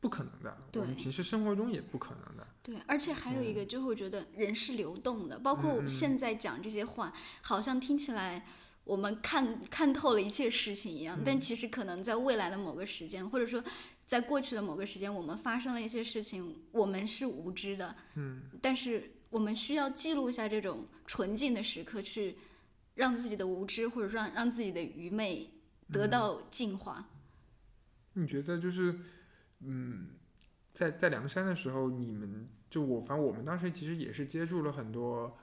[0.00, 2.46] 不可能的，我们对平时生活中也不可能的。
[2.62, 8.44] 对，而且还有一个，就会觉得人是流动的，包括我嗯嗯现在讲这些话，好像听起来
[8.84, 13.62] 我们看看透了一切事情一样，但嗯其实可能在未来的某个时间，或者说
[14.12, 22.36] 在过去的某个时间，我们发生了一些事情，我们是无知的，嗯，但是我们需要记录下这种纯净的时刻，去
[22.94, 25.48] 让自己的无知或者说让让自己的愚昧
[25.90, 27.08] 得到净化。
[28.12, 28.94] 你觉得就是
[29.60, 30.08] 嗯，
[30.74, 35.34] 在在梁山的时候，你们就我反正我们当时其实也是接触了很多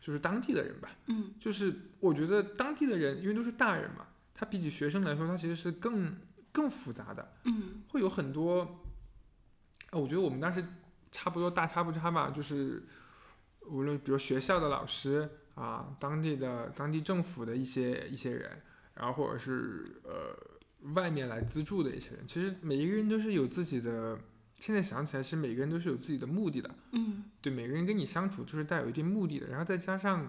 [0.00, 1.32] 就是当地的人吧，嗯。
[1.38, 6.16] 就是我觉得当地的人因为都是大人嘛，他比起学生来说，他其实是更
[6.52, 7.32] 更复杂的。
[7.44, 8.80] 嗯会有很多，
[9.90, 10.64] 呃我觉得我们当时
[11.10, 12.82] 差不多大差不差吧，就是
[13.66, 18.62] 无论比如学校的老师啊，当地的当地政府的一些一些人，
[18.94, 24.18] 然后或者是呃外面来资助的一些人，其实每一个人都是有自己的。
[24.60, 30.20] 现在想起来，是每个人都是有自己的目的的，嗯对每个人跟你相处就是带有一定目的的，然后再加上，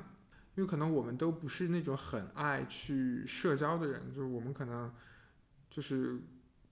[0.53, 4.93] 因为可能我们都不是那种很爱去社交的人，就是我们可能
[5.69, 6.17] 就是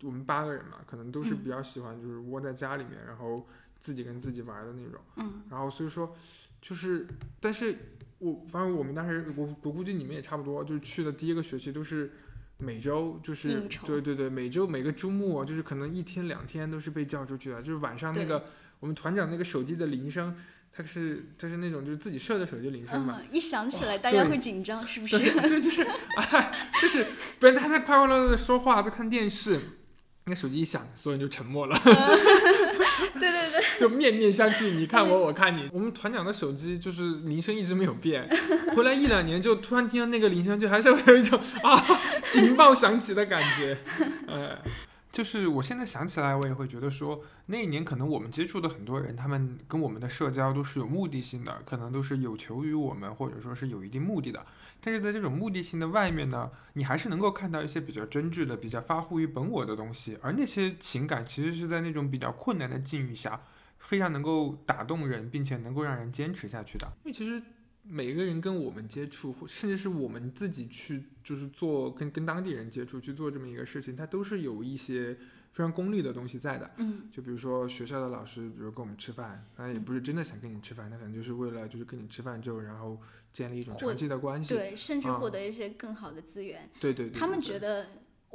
[0.04, 3.48] 我们八个人嘛，可能都是嗯比较喜欢就是窝在家里面，然后
[3.80, 6.16] 自己跟自己玩的那种，嗯然后所以说
[6.62, 7.08] 就是，
[7.40, 7.78] 但是
[8.20, 12.12] 我反正我们当时我我估计你们也差不多，就是去的第一个学期都是。
[12.60, 18.46] 每周就是对对对，每周每个周末就是可能一天两天都是被叫出去的，就是晚上那个
[18.80, 20.36] 我们团长那个手机的铃声，
[20.78, 25.18] 它是他是那种就是自己设的手机铃声嘛，嗯，一响起来大家会紧张，是不是？
[25.18, 25.82] 对对，就是
[26.18, 27.04] 哎，就是
[27.40, 29.60] 不然他在快快乐乐的说话，在看电视，
[30.26, 35.68] 那手机一响，所有人就沉默了， 对对对，就面面相觑，你看我，我看你。
[35.74, 38.30] 我们团长的手机就是铃声一直没有变，
[38.76, 41.84] 回来一两年就突然听到那个铃声，就还是会有一种啊
[42.30, 43.76] 警报响起的感觉，
[44.28, 44.62] 哎。
[45.18, 54.46] 就是我现在想起来，我也会觉得说，那一年可能我们接触的很多人，他们跟我们的社交都是有目的性的，可能都是有求于我们，或者说是有一定目的的。
[54.80, 63.42] 但是在这种目的性的外面呢，你还是能够看到一些比较真挚的、比较发乎于本我的东西，而那些情感其实是在那种比较困难的境遇下，
[63.80, 66.88] 非常能够打动人，并且能够让人坚持下去的。
[67.04, 67.42] 因为其实
[67.90, 75.14] 每个人跟我们接触，或甚至是我们自己去，就是做跟跟当地人接触去做这么一个事情，它都是有一些
[75.54, 76.70] 非常功利的东西在的。
[76.78, 83.00] 嗯就比如说学校的老师，比如跟我们吃饭，他也不是真的想跟你吃饭，他可能就是为了就是跟你吃饭之后，然后
[83.34, 84.54] 建立一种长期的关系。
[84.54, 86.70] 对，甚至啊获得一些更好的资源。
[86.80, 87.88] 对对对，他们觉得，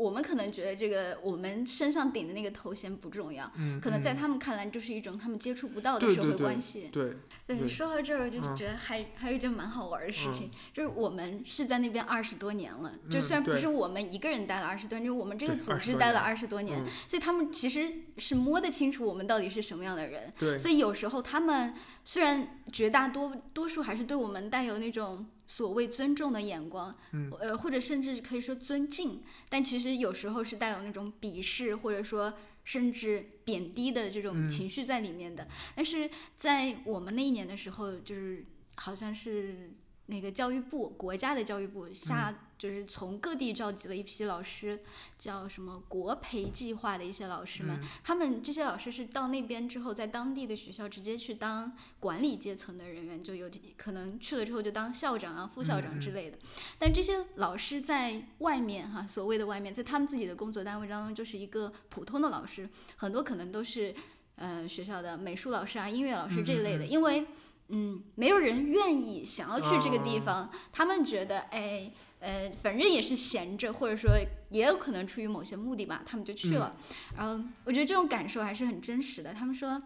[0.02, 6.88] 我们可能觉得这个我们身上顶的那个头衔不重要，嗯，可能在嗯他们看来就是一种他们接触不到的社会对对对关系。
[6.92, 7.14] 对
[7.46, 17.88] 对，对说到这儿，我就是嗯觉得还、还有一件蛮好玩的事情，就是我们是在那边二十多年了，就嗯虽然不是我们一个人待了二十多年，就是我们这个组织待了二十多年，嗯所以他们其实
[18.18, 20.32] 是摸得清楚我们到底是什么样的人。
[20.38, 32.32] 对所以有时候他们虽然绝大多多数还是对我们带有那种所谓尊重的眼光，嗯呃，或者甚至可以说尊敬，但其实有时候是带有那种鄙视或者说
[32.64, 35.46] 甚至贬低的这种嗯情绪在里面的。
[35.76, 39.72] 但是在我们那一年的时候，就是好像是
[40.06, 44.78] 那个教育部国家的教育部下，嗯就是从各地召集了一批老师，
[45.18, 47.88] 叫什么国培计划的一些老师们，嗯。
[48.04, 56.38] 他们这些老师是到那边之后，在当地的学校直接去当管理阶层的人员，就有可能去了之后就当校长啊、副校长之类的。
[56.78, 63.92] 但这些老师在外面哈、所谓的外面，在他们自己的工作单位当中，就是一个普通的老师，很多可能都是
[64.36, 67.26] 呃学校的美术老师啊、音乐老师这一类的，因为
[67.72, 71.90] 嗯，没有人愿意想要去这个地方，他们觉得哎。
[72.24, 74.12] 呃，反正也是闲着，或者说
[74.50, 76.76] 也有可能出于某些目的吧，他们就去了。
[77.16, 79.34] 然后我觉得这种感受还是很真实的。
[79.34, 79.82] 他们说，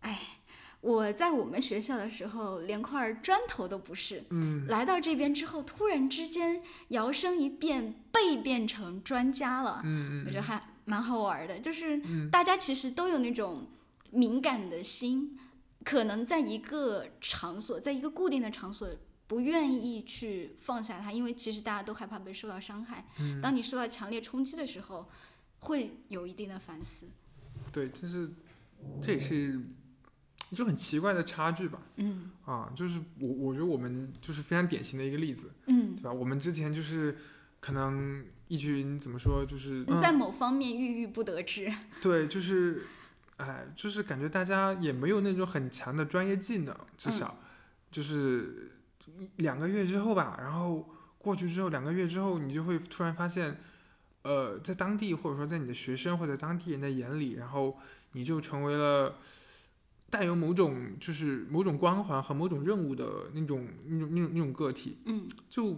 [0.00, 0.20] 哎，
[0.82, 11.58] 我在我们学校的时候连块砖头都不是，嗯，来到这边之后，突然之间摇身一变被变成专家了，嗯嗯我觉得还蛮好玩的。
[11.60, 13.66] 就是嗯大家其实都有那种
[14.10, 15.38] 敏感的心，
[15.86, 18.86] 可能在一个场所，在一个固定的场所。
[19.28, 23.04] 不愿意去放下它，因为其实大家都害怕被受到伤害。
[23.18, 25.10] 嗯当你受到强烈冲击的时候，
[25.58, 27.08] 会有一定的反思。
[27.72, 28.30] 对，就是
[29.02, 29.60] 这也是
[30.50, 31.82] 一种很奇怪的差距吧。
[31.96, 36.12] 嗯啊，就是我我觉得我们就是非常典型的一个例子，嗯对，吧？
[36.12, 37.18] 我们之前就是
[37.58, 41.68] 可能一群怎么说，就是、嗯、在某方面郁郁不得志。
[42.00, 42.84] 对，就是
[43.36, 47.38] 哎，就是感觉大家也没有那种很强的专业技能，至嗯少、
[47.90, 48.72] 就是
[49.36, 53.58] 两个月之后吧，然后过去之后两个月之后，你就会突然发现，
[54.22, 57.78] 呃，在当地或者说在你的学生或者当地人的眼里，然后
[58.12, 59.16] 你就成为了。
[60.08, 65.76] 带有某种就是某种光环和某种任务的那种那种那种那种个体，嗯就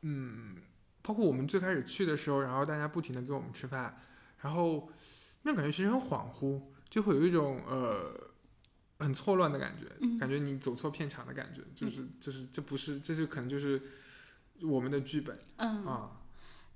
[0.00, 0.56] 嗯，
[1.02, 4.00] 包括我们最开始去的时候，然后大家不停的跟我们吃饭，
[4.40, 4.90] 然后
[5.42, 6.58] 那种感觉其实很恍惚，
[6.90, 8.12] 就会有一种呃
[8.98, 10.18] 很错乱的感觉，嗯。
[10.18, 13.80] 感觉你走错片场的感觉，就是就是这不是，这就可能就是
[14.60, 16.20] 我们的剧本嗯，啊，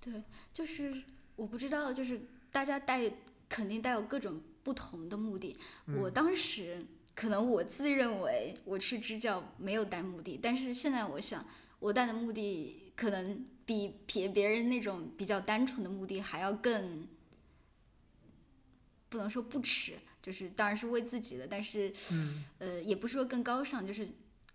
[0.01, 0.23] 对，
[0.53, 1.03] 就是
[1.37, 3.13] 我不知道，就是大家带
[3.49, 5.57] 肯定带有各种不同的目的。
[5.87, 6.13] 我嗯。
[6.15, 11.45] 当时可能我自认为我去支教没有带目的，但是现在我想，
[11.79, 17.07] 我带的目的可能比别别人那种比较单纯的目的还要更，
[19.15, 22.45] 不能说不耻，就是当然是为自己的，但是嗯。
[22.59, 24.09] 呃，也不是说更高尚，就是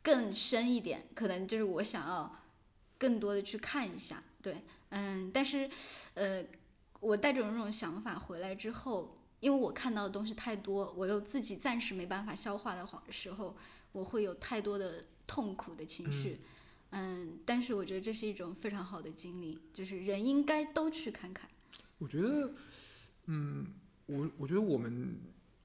[0.03, 2.43] 更深一点，可能就是我想要
[2.97, 5.69] 更多的去看一下，对，嗯，但是
[6.15, 6.43] 呃，
[6.99, 13.55] 我带着这种想法回来之后，因为我看到的东西太多，我又自己暂时没办法消化的话时候，
[13.93, 16.41] 我会有太多的痛苦的情绪，
[16.89, 21.49] 嗯，但是我觉得这是一种非常好的经历，就是人应该都去看看，
[21.99, 22.51] 我觉得，
[23.27, 23.67] 嗯，
[24.09, 25.15] 我我觉得我们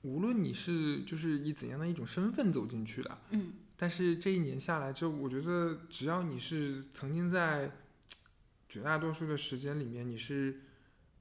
[0.02, 3.52] 无论你是就是以怎样的一种身份走进去的，嗯。
[3.76, 7.72] 但是这一年下来之后，我觉得只要你是曾经在
[8.68, 10.60] 绝大多数的时间里面，你是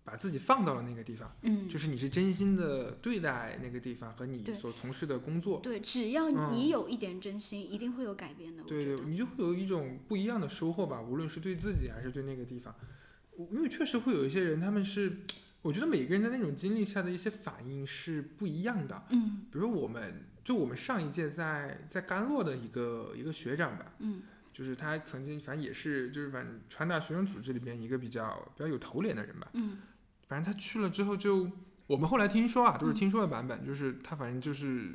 [0.03, 12.75] 把自己放到了那个地方，嗯，就是你是真心的对待那个地方和你所从事的工作，对，只要嗯你有一点真心，一定会有改变的，对对，你就会有一种不一样的收获吧，无论是对自己还是对那个地方，
[13.49, 15.21] 因为确实会有一些人，他们是，
[15.63, 19.03] 我觉得每个人在那种经历下的一些反应是不一样的。
[19.09, 19.47] 嗯。
[19.51, 24.21] 比如我们就我们上一届在在甘洛的一个一个学长吧，嗯。
[24.53, 29.79] 就是他曾经反正也是就是反正川大学生组织里边一个比较比较有头脸的人吧，嗯。
[30.27, 31.49] 反正他去了之后就，
[31.87, 32.95] 我们后来听说啊，都是嗯。
[32.95, 34.93] 听说的版本，就是他反正就是，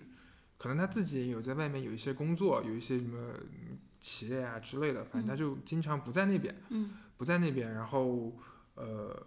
[0.59, 6.91] 可能他自己也有在外面有一些工作，有一些什么嗯企业啊之类的，反正他就经常不在那边，嗯。
[7.17, 8.33] 不在那边，然后
[8.77, 9.27] 呃，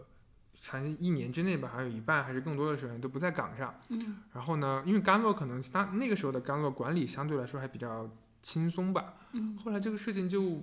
[0.61, 3.73] 才一年之内吧，还有一半还是更多的人都不在岗上。
[3.89, 8.07] 嗯然后呢，因为甘洛可能当那个时候的甘洛管理相对来说还比较
[8.43, 10.61] 轻松吧，嗯后来这个事情就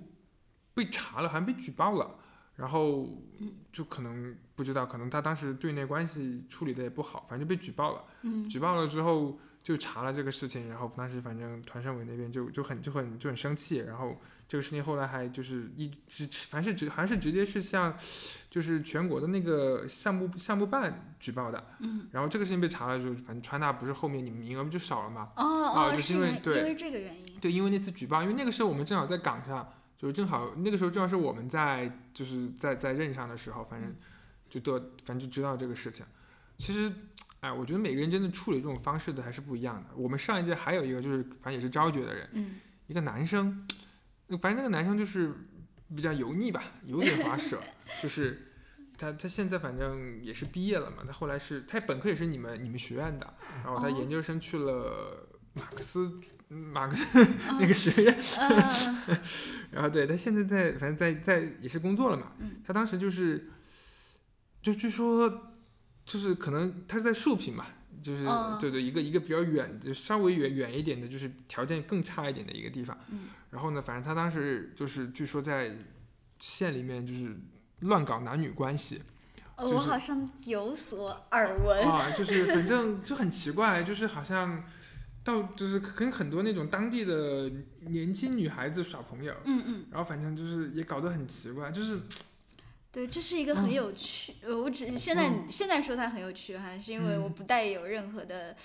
[0.73, 2.15] 被查了，好像被举报了，
[2.55, 3.09] 然后
[3.39, 8.03] 嗯就可能不知道，可能他当时对内关系处理的也不好，反正就被举报了。
[8.21, 14.15] 嗯举报了之后就查了这个事情，然后当时反正团省委那边就就很就很就很生气，然后
[14.49, 17.95] 这个事情后来还就是一直凡是直还是直接是向
[18.49, 25.31] 就是全国的那个项目项目办举报的，嗯然后这个事情被查了之后，反正川大不是后面你们名额不就少了嘛？
[25.37, 33.95] 哦哦，啊就是因为因为对因为这个原因，对，因为那次举报，因为那个时候我们正好在岗上，就是正好那个时候正好是我们在就是在在任上的时候，反正
[34.49, 36.03] 就都反正就知道这个事情。
[36.57, 36.91] 其实，
[37.41, 39.95] 哎，我觉得每个人真的处理这种方式的还是不一样的。
[39.95, 42.55] 我们上一届还有一个就是反正也是昭觉的人，嗯
[42.87, 43.67] 一个男生，
[44.37, 45.33] 反正那个男生就是
[45.95, 47.59] 比较油腻吧，有点滑 舌，
[48.01, 48.45] 就是。
[49.01, 57.25] 他他现在反正也是毕业了嘛，他后来是他本科也是你们你们学院的，然后他哦研究生去了马克思嗯马克思
[57.61, 59.17] 那个学院，嗯
[59.71, 62.33] 然后对他现在在，反正在在也是工作了嘛。
[62.39, 63.49] 嗯他当时就是，
[64.61, 65.53] 就据说，
[66.03, 67.67] 就是可能他是在竖屏嘛，
[68.01, 72.97] 就是、哦对对，一个一个比较远，就稍微远远一点的，就是条件更差一点的一个地方。
[73.11, 75.75] 嗯然后呢，反正他当时就是据说在
[76.37, 77.35] 县里面就是
[77.79, 79.01] 乱搞男女关系
[79.55, 84.63] 呃就是我好像有所耳闻，啊， 就是反正就很奇怪，就是好像。
[85.21, 91.99] 到就是跟很多那种当地的年轻女孩子耍朋友，嗯嗯，然后反正就是也搞得很奇怪，就是
[92.91, 93.73] 对，这是一个很嗯。
[93.73, 97.33] 有趣，呃，我只是现在、现在说它很有趣哈，是因为我嗯。
[97.33, 98.55] 不带有任何的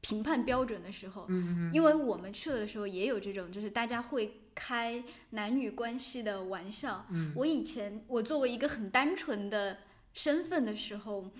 [0.00, 1.26] 评判标准的时候，
[1.72, 7.06] 因为我们去了的时候也有这种，就是大家会开男女关系的玩笑。
[7.10, 7.32] 嗯。
[7.34, 9.78] 我以前我作为一个很单纯的
[10.12, 11.30] 身份的时候，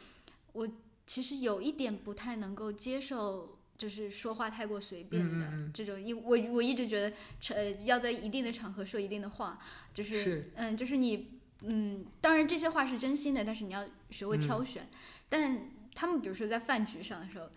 [0.52, 0.68] 我
[1.06, 3.58] 其实有一点不太能够接受。
[3.78, 7.16] 就是说话太过随便的这种，因我我一直觉得，
[7.52, 9.58] 呃，要在一定的场合说一定的话，
[9.92, 10.50] 就是是。
[10.54, 14.88] 嗯，就是你嗯，当然这些话是真心的，但是你要学会嗯挑选。
[15.28, 17.48] 但他们比如说在饭局上的时候，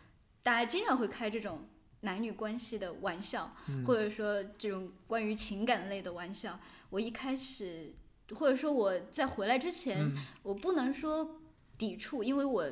[0.43, 1.61] 大家经常会开这种
[2.01, 6.59] 男女关系的玩笑，嗯或者说这种关于情感类的玩笑。
[6.89, 7.93] 我一开始，
[8.35, 11.41] 或者说我在回来之前，嗯我不能说
[11.77, 12.69] 抵触，因为我。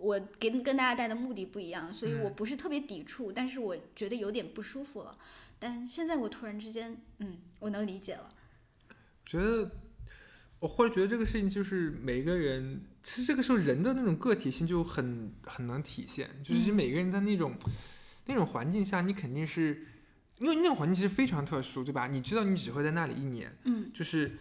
[0.00, 5.18] 我给跟大家带的目的不一样，所以嗯我不是特别抵触，但是我觉得有点不舒服了。
[5.58, 8.32] 但现在我突然之间，嗯，我能理解了。
[9.26, 9.68] 觉得，
[10.60, 17.54] 我或者觉得这个事情就是每个人，其实这个时候人的那种个体性就很很能体现，就是每个人在那种、
[18.26, 19.86] 那种环境下，你肯定是，
[20.38, 22.06] 因为那种环境其实非常特殊，对吧？
[22.08, 24.38] 你知道你只会在那里一年，嗯就是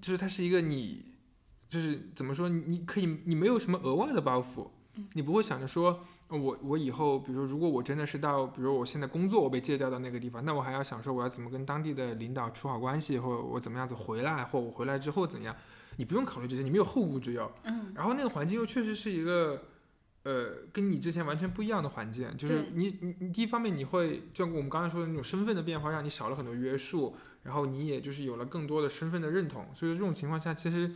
[0.00, 1.04] 就是它是一个你，
[1.68, 4.70] 就是怎么说，你可以你没有什么额外的包袱，
[5.14, 6.06] 你不会想着说。
[6.28, 15.54] 呃我我以后，比如说，如果我真的是到，比如我现在工作我被借调到那个地方，那我还要想说我要怎么跟当地的领导处好关系，或者我怎么样子回来，或我回来之后怎样，
[15.96, 17.50] 你不用考虑这些，你没有后顾之忧。
[17.62, 19.62] 嗯然后那个环境又确实是一个，
[20.24, 27.14] 呃，跟你之前完全不一样的环境，就是你你你第一方面你会，就我们刚才说的那种身份的变化，让你少了很多约束，
[27.44, 30.90] 然后你也就是有了更多的身份的认同，所以这种情况下，其实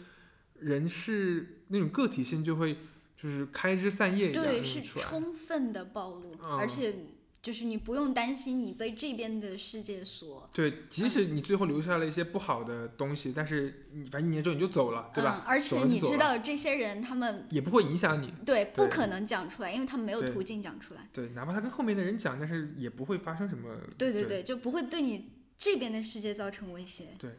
[0.58, 2.76] 人是那种个体性就会
[3.20, 4.82] 就是开枝散叶一样对，是。
[4.82, 6.94] 充分的暴露，嗯而且
[7.42, 15.42] 就是你不用担心你被这边的世界所，对，即使你最后留下了一些不好的东西，但是你反正一年之后你就走了，对吧？
[15.42, 18.32] 嗯，而且你知道这些人他们也不会影响你。
[18.44, 21.08] 对对不可能讲出来，因为他们没有途径讲出来。
[21.12, 23.74] 对，哪怕他跟后面的人讲，但是也不会发生什么。
[23.96, 27.08] 对对对，就不会对你这边的世界造成威胁。
[27.18, 27.30] 对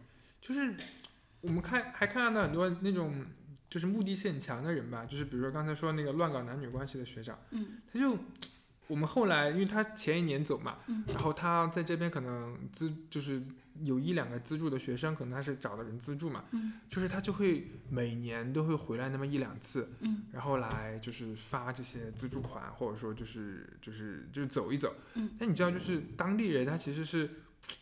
[0.42, 0.76] 就是
[1.42, 3.24] 我们看还看到很多那种
[3.72, 8.18] 就是目的性很强的人吧，就是比如说刚才说那个乱搞男女关系的学长，嗯，他就
[8.88, 11.06] 我们后来因为他前一年走嘛，嗯。
[11.08, 13.42] 然后他在这边可能资就是
[13.84, 27.30] 有一两个资助的学生，可能他是找的人资助嘛，嗯，就是他就会每年都会回来那么一两次，嗯，然后来就是发这些资助款，或者说就是就是就是走一走，嗯，那你知道就是当地人他其实是。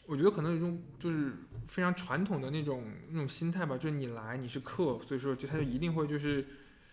[0.06, 1.34] 我觉得可能有一种就是
[1.68, 6.46] 非常传统的那种那种心态吧，就是你来你是客，所以说就他就一定会就是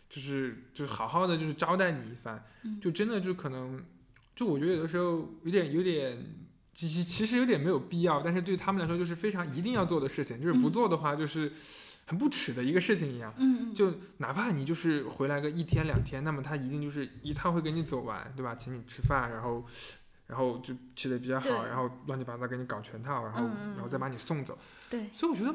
[0.08, 3.84] 就是就是好好的就是招待你一番，嗯就真的就可能
[4.34, 6.16] 就我觉得有的时候有点有点
[6.74, 11.50] 其实其实有点没有必要，但是对他们来说就是非常一定要做的事情，就是不嗯做的话就是
[12.06, 13.34] 很不耻的一个事情一样。
[13.74, 18.54] 就哪怕你就是回来个一天两天，那么他一定就是一趟会跟你走完，对吧？
[18.54, 19.64] 请你吃饭，然后，
[20.26, 24.58] 然后就吃的比较好，然后乱七八糟给你搞全套，然后，然后再把你送走。
[24.90, 25.54] 对，所以我觉得，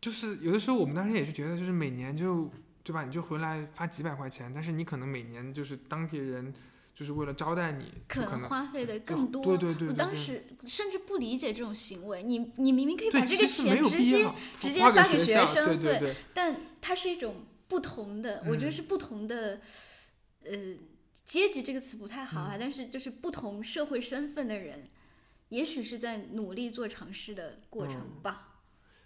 [0.00, 2.50] 就是有的时候我们当时也是觉得，就是每年就
[2.82, 6.52] 对吧，你就回来发几百块钱，但是你可能每年就是当地人
[6.94, 9.42] 就是为了招待你，可能花费的更多。
[9.42, 9.78] 对对对。
[9.78, 18.72] 对我当时甚至不理解这种行为，你你明明可以把这个钱直接，直接发给学生对对对，但它是一种不同的，我觉得嗯。
[18.72, 19.60] 是不同的，
[20.44, 20.52] 呃，
[21.24, 24.86] 阶级这个词不太好嗯啊，但是就是不同社会身份的人，
[25.48, 28.50] 也许是在努力做尝试的过程嗯吧。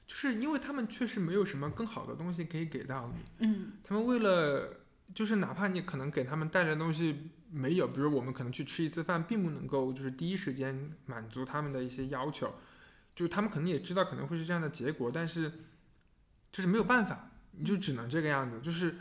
[0.07, 3.47] 就是因为他们确实没有什么更好的东西可以给到你。
[3.47, 4.81] 嗯他们为了
[5.14, 12.55] 就是哪怕你可能给他们带来的东西没有，比如我们可能去吃一次饭，并不能够就是第一时间满足他们的一些要求，
[13.14, 15.51] 就是他们可能也知道可能会是这样的结果，但是
[16.53, 18.61] 就是没有办法，你就只能这个样子。
[18.61, 18.97] 就是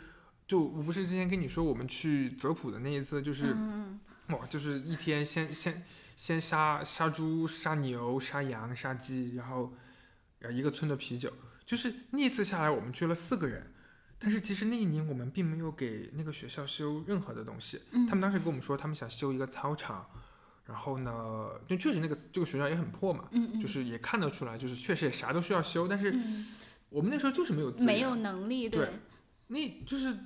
[0.48, 5.84] 就我不是之前跟你说我们去泽普的那一次，就是、嗯哇，就是一天先先
[6.16, 9.74] 先杀杀猪、杀牛、杀羊、杀鸡，然后
[10.40, 11.30] 呃一个村的啤酒，
[11.66, 13.72] 就是那一次下来我们去了四个人，
[14.18, 18.06] 但是其实那一年我们并没有给那个学校修任何的东西，嗯。
[18.06, 20.06] 他们当时跟我们说他们想修一个操场，
[20.64, 26.46] 然后呢，就确实那个这个学校也很破嘛，嗯嗯，就是也看得出来，就是确实也啥都需要修，但是嗯。
[26.90, 28.88] 我们那时候就是没有没有能力对。
[29.48, 30.16] 那就是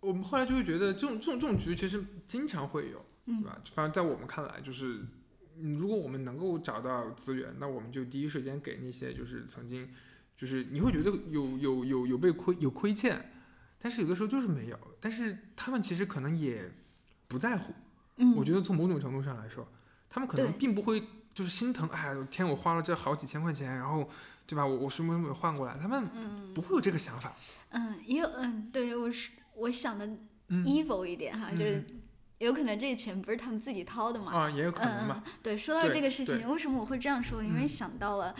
[0.00, 3.58] 我们后来就会觉得这种这种这种局其实经常会有，嗯对吧？
[3.74, 5.04] 反正在我们看来，就是
[5.58, 9.88] 嗯如果我们能够找到资源，那我们就第一时间给那些就是曾经
[10.36, 13.30] 就是你会觉得有有有有被亏有亏欠，
[13.78, 16.70] 但是有的时候就是没有，但是他们其实可能也
[17.28, 17.74] 不在乎。
[18.16, 19.66] 嗯，我觉得从某种程度上来说，
[20.08, 21.02] 他们可能并不会
[21.34, 24.08] 就是心疼，哎呀，天，我花了这好几千块钱，然后
[24.46, 24.66] 对吧？
[24.66, 27.34] 我我什么什么换过来，他们嗯不会有这个想法。
[27.70, 30.06] 嗯也有嗯，对我是我想的
[30.48, 32.00] 嗯 evil 一点哈，就是嗯
[32.38, 34.32] 有可能这个钱不是他们自己掏的嘛？
[34.32, 35.22] 啊，也有可能嘛。
[35.26, 37.42] 嗯，对，说到这个事情，为什么我会这样说？
[37.42, 38.34] 因为嗯想到了，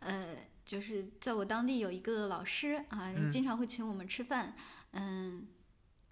[0.00, 4.54] 呃，就是在我当地有一个老师啊，嗯经常会请我们吃饭，
[4.92, 5.46] 嗯。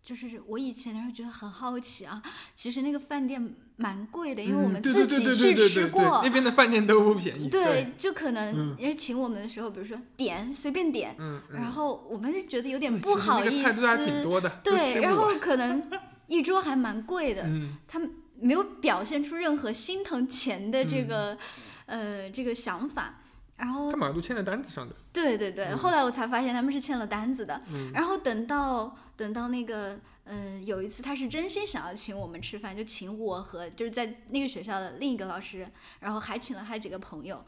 [0.03, 2.23] 就是我以前的时候觉得很好奇啊，
[2.55, 7.49] 其实那个饭店蛮贵的，因为我嗯们自己去吃过那，边的饭店都不便宜。
[7.49, 11.17] 对，对，就可能人家请我们的时候，比如说点随便点，
[11.49, 15.83] 然后我们是觉得有点不好意菜都还挺思，多的，对，然后可能
[16.27, 21.09] 一桌还蛮贵的，嗯他们没有表现出任何心疼钱的这嗯。
[21.09, 21.39] 个、
[21.87, 23.20] 呃这个想法，
[23.61, 24.95] 然后他们好像都签在单子上的。
[25.13, 35.67] 对对对，嗯后来我才发现他们是签了单子的，嗯然后等到等到那个嗯、呃有一次他是真心想要请我们吃饭，就请我和就是在那个学校的另一个老师，
[36.01, 37.45] 然后还请了他几个朋友，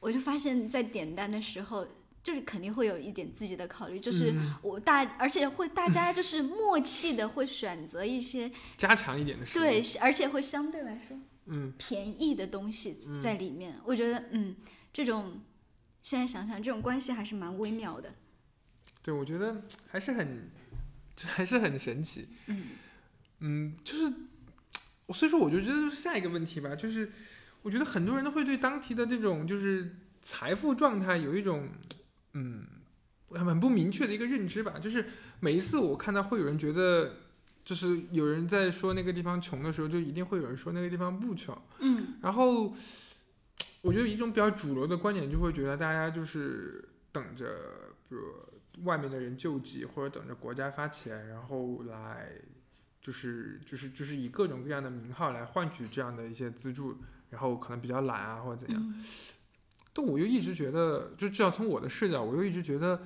[0.00, 1.86] 我就发现，在点单的时候。
[2.22, 9.44] 就是肯定会有一点自己的考虑，就是嗯我大，而且会大家就是默契的会选择一些加强一点的。
[9.46, 13.74] 对，而且会相对来说嗯，便宜的东西嗯在里面。
[13.84, 14.54] 我觉得，嗯，
[14.92, 15.40] 这种
[16.02, 18.12] 现在想想，这种关系还是蛮微妙的。
[19.02, 20.50] 对，我觉得还是很，
[21.24, 22.28] 还是很神奇。
[22.46, 22.62] 嗯
[23.40, 24.12] 嗯，就是，
[25.06, 27.10] 我所以说我就觉得就是下一个问题吧，就是
[27.62, 31.68] 我觉得很多人都会对当地的这种就是财富状态有一种
[32.34, 32.64] 嗯
[33.30, 34.78] 很不明确的一个认知吧。
[34.78, 35.06] 就是
[35.40, 37.16] 每一次我看到会有人觉得，
[37.64, 41.60] 就是有人在说那个地方穷的时候，就一定会有人说那个地方不穷。
[41.80, 42.76] 嗯然后
[43.82, 47.46] 我觉得一种比较主流的观点就会觉得大家就是等着，
[48.08, 48.22] 比如
[48.84, 52.32] 外面的人救济，或者等着国家发钱，然后来
[53.00, 56.96] 就是就是就是以各种各样的名号来换取这样的一些资助，
[57.28, 58.80] 然后可能比较懒啊或者怎样。
[58.80, 59.04] 嗯
[59.94, 63.02] 但我又一直觉得，就至少从我的视角，我又一直觉得，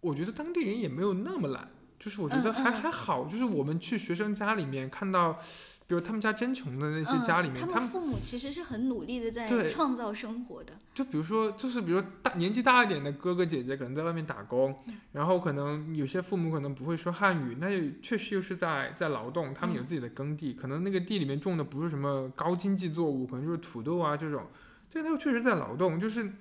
[0.00, 1.68] 我觉得当地人也没有那么懒，
[1.98, 5.38] 就是我觉得还、嗯嗯还好，就是我们去学生家里面看到，
[5.86, 10.72] 比如他们家真穷的那些家里面，嗯、他他们父母其实是很努力的在创造生活的。
[10.94, 14.94] 就比如说，就是比如大年纪大一点的哥哥姐姐，可能在外面打工，嗯。
[15.12, 24.46] 然后可能有些父母可能不会说汉语，那也确实又是在在劳动，他们有嗯自己的耕地，可能那个地里面种的不是什么高经济作物，可能就是土豆啊这种，
[24.90, 26.32] 对，他又确实在劳动，就是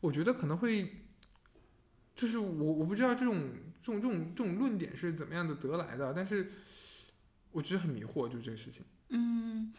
[0.00, 0.96] 我觉得可能会，
[2.14, 3.48] 就是我我不知道这种
[3.82, 6.52] 这种这种这种论点是怎么样的得来的，但是
[7.52, 9.72] 我觉得很迷惑，就这个事情，嗯，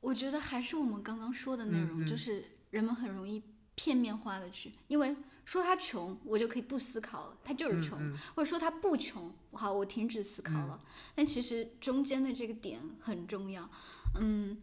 [0.00, 3.42] 我觉得还是我们刚刚说的内容，嗯嗯就是人们很容易
[3.74, 7.98] 片面化的去，因为说他穷，我就可以不思考了，他就是穷，
[8.34, 10.80] 或者说他不穷，好，我停止思考了。
[11.14, 13.68] 但其实中间的这个点很重要。
[14.20, 14.58] 嗯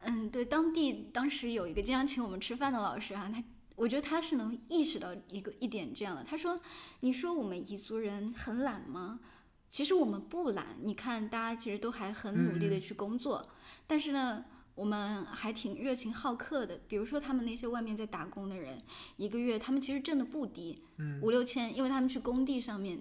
[0.00, 3.42] 嗯，对，当地当时有一个经常请我们吃饭的老师哈、他
[3.76, 6.22] 我觉得他是能意识到一个一点这样的。
[6.22, 6.60] 他说
[7.00, 9.18] ：“你说我们彝族人很懒吗？
[9.68, 13.48] 其实我们不懒，你看大家其实都还很努力的嗯去工作，
[13.86, 14.44] 但是呢。”
[14.76, 18.76] 我们还挺热情好客的，比如说他们那些外面在打工的人，
[19.16, 22.98] 一个月他们其实挣的不低，嗯五六千，因为他们去工地上面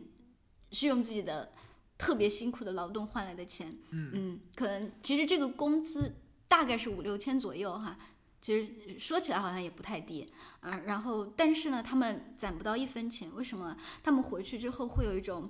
[0.72, 1.51] 是用自己的
[1.97, 6.14] 特别辛苦的劳动换来的钱，嗯可能其实这个工资
[6.47, 7.97] 大概是五六千左右哈，
[8.39, 10.82] 其实说起来好像也不太低啊。
[10.86, 13.76] 然后但是呢，他们攒不到一分钱，为什么？
[14.03, 15.49] 他们回去之后会有一种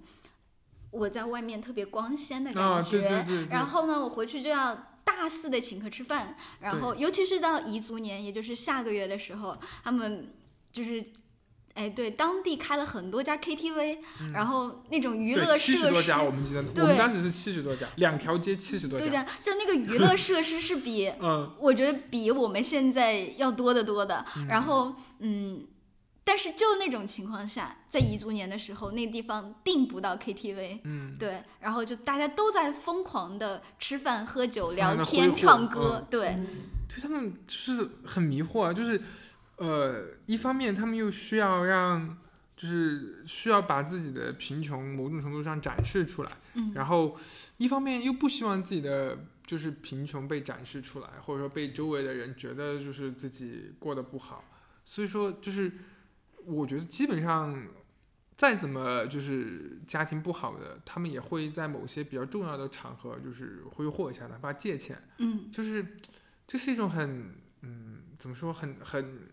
[0.93, 10.29] 我在外面特别光鲜的感觉，啊，对对对对，然后呢，我回去就要大肆的请客吃饭，然后尤其是到彝族年，也就是下个月的时候，他们
[10.71, 11.03] 就是。
[11.75, 13.97] 哎，对，当地开了很多家 KTV，、
[14.31, 16.85] 然后那种娱乐设施七十多家，我们记得，我对。
[16.85, 24.23] 们当时是七十多家，两条街七十多家，对这样，就那个娱乐设施是比 嗯，我觉得比我们现在要多得多的。
[24.47, 25.65] 然后，嗯，
[26.26, 36.07] 但是就那种情况下，在彝族年的时候，那个地方订不到 KTV，嗯，对，然后就大家都在疯狂的吃饭、喝酒、聊天、唱歌，嗯。
[36.09, 36.38] 对，
[36.88, 39.01] 对他们就是很迷惑啊，就是
[39.57, 42.17] 呃，一方面他们又需要让，
[42.55, 46.71] 就是需要把自己的贫穷某种程度上展示出来，嗯。
[46.74, 47.17] 然后
[47.57, 54.43] 一方面又不希望自己的就是贫穷被展示出来，或者说被周围的人觉得就是自己过得不好，
[54.86, 55.71] 所以说就是
[56.45, 57.67] 我觉得基本上。
[58.35, 65.85] 再怎么就是家庭不好的，他们也会在某些比较重要的场合，就是挥霍一下，哪怕借钱，嗯就是
[66.47, 69.29] 这是一种很嗯，怎么说，很很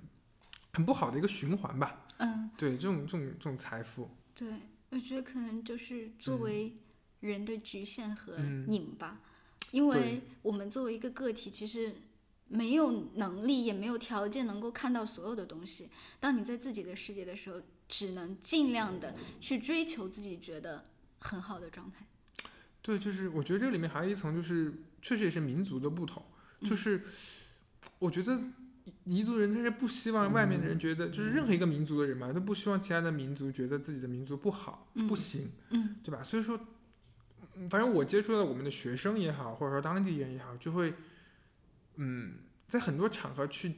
[0.75, 2.05] 很不好的一个循环吧。
[2.19, 4.53] 嗯，对，这种这种这种财富，对，
[4.91, 6.77] 我觉得可能就是作为
[7.21, 9.19] 人的局限和嗯拧巴，
[9.71, 11.95] 因为我们作为一个个体，其实。
[12.53, 15.89] 没有能力，也没有条件能够看到所有的东西。
[16.19, 20.85] 当你在自己的世界的时候，只能尽量的去追求自己觉得
[21.21, 22.05] 很好的状态。
[22.83, 26.23] 对，就是我觉得这里面还有一层，就是确实也是民族的不同，
[26.63, 27.05] 就是
[28.01, 28.41] 我觉得
[29.07, 36.21] 彝族人他是不希望外面的人觉得，就是任何一个民族的人嘛，都不希望其他的民族觉得自己的民族不好、不行，嗯对吧？
[36.23, 36.59] 所以说，
[37.55, 40.95] 嗯反正我接触到我们的学生也好，或者说当地人也好，就会，
[41.97, 42.35] 嗯，
[42.69, 43.75] 在很多场合去，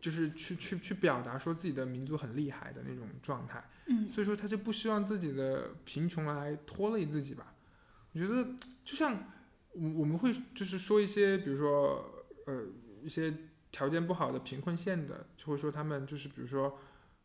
[0.00, 3.62] 就是去去去表达说自己的民族很厉害的那种状态。
[3.86, 7.54] 嗯所以说他就不希望自己的贫穷来拖累自己吧。
[8.12, 8.46] 我觉得
[8.84, 9.24] 就像
[9.72, 12.64] 我我们会就是说一些，比如说呃
[13.02, 13.32] 一些
[13.70, 16.78] 条件不好的贫困县的，就会说他们就是比如说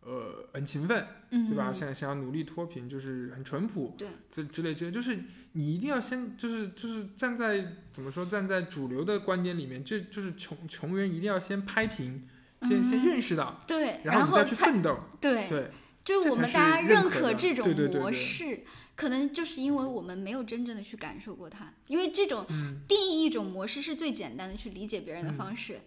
[0.05, 1.71] 呃很勤奋，嗯，对吧？
[1.73, 5.19] 想想要努力脱贫，就是很淳朴，对，之之类之类，就是
[5.53, 12.27] 你一定要先就是就是站在怎么说站在主流的观点里面，这就是穷穷人一定要先拍平，
[12.61, 15.71] 先、先嗯认识到，对，然后你再去奋斗，对，对。
[16.03, 18.59] 就是我们大家认认可这种模对对对对式，
[18.93, 25.75] 可能就是因为我们没有真正的去感受过它，因为这种嗯定义一种模式是最简单的去理解别人的嗯方式。
[25.75, 25.79] 嗯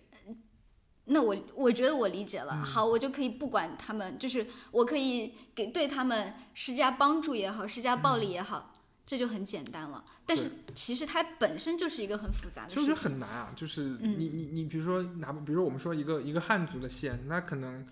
[1.06, 8.74] 那我我觉得我理解了，嗯好，我就可以不管他们，就是我可以给对他们施加帮助也好，施加暴力也好，
[9.06, 10.04] 这就很简单了。
[10.26, 12.92] 但是其实它本身就是一个很复杂的其实。
[12.92, 17.86] 很难啊，就是嗯你你你，比如说哪比如说我们说一个一个汉族的县，那可能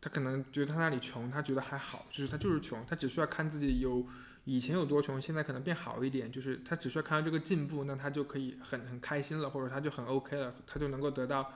[0.00, 4.06] 他可能觉得他那里穷，他觉得还好，就是他就是穷，他只需要看自己有
[4.44, 11.52] 以前有多穷，现在可能变好一点，就是他只需要看到这个进步，那他就可以很很开心了，或者他就很 OK 了，他就能够得到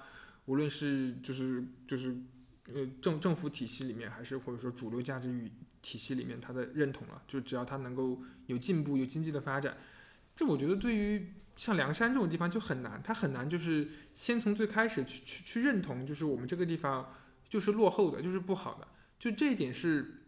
[0.47, 2.17] 无论是就是就是
[2.73, 5.51] 呃政政府体系里面，还是或者说主流价值与
[5.83, 9.77] 体系里面他的认同了，就只要他能够有进步，有经济的发展，
[10.35, 17.15] 这我觉得对于像梁山这种地方就很难，他很难就是先从最开始去去去认同，就是我们这个地方
[17.49, 18.89] 就是落后的，就是不好的，
[19.19, 20.23] 就这一点是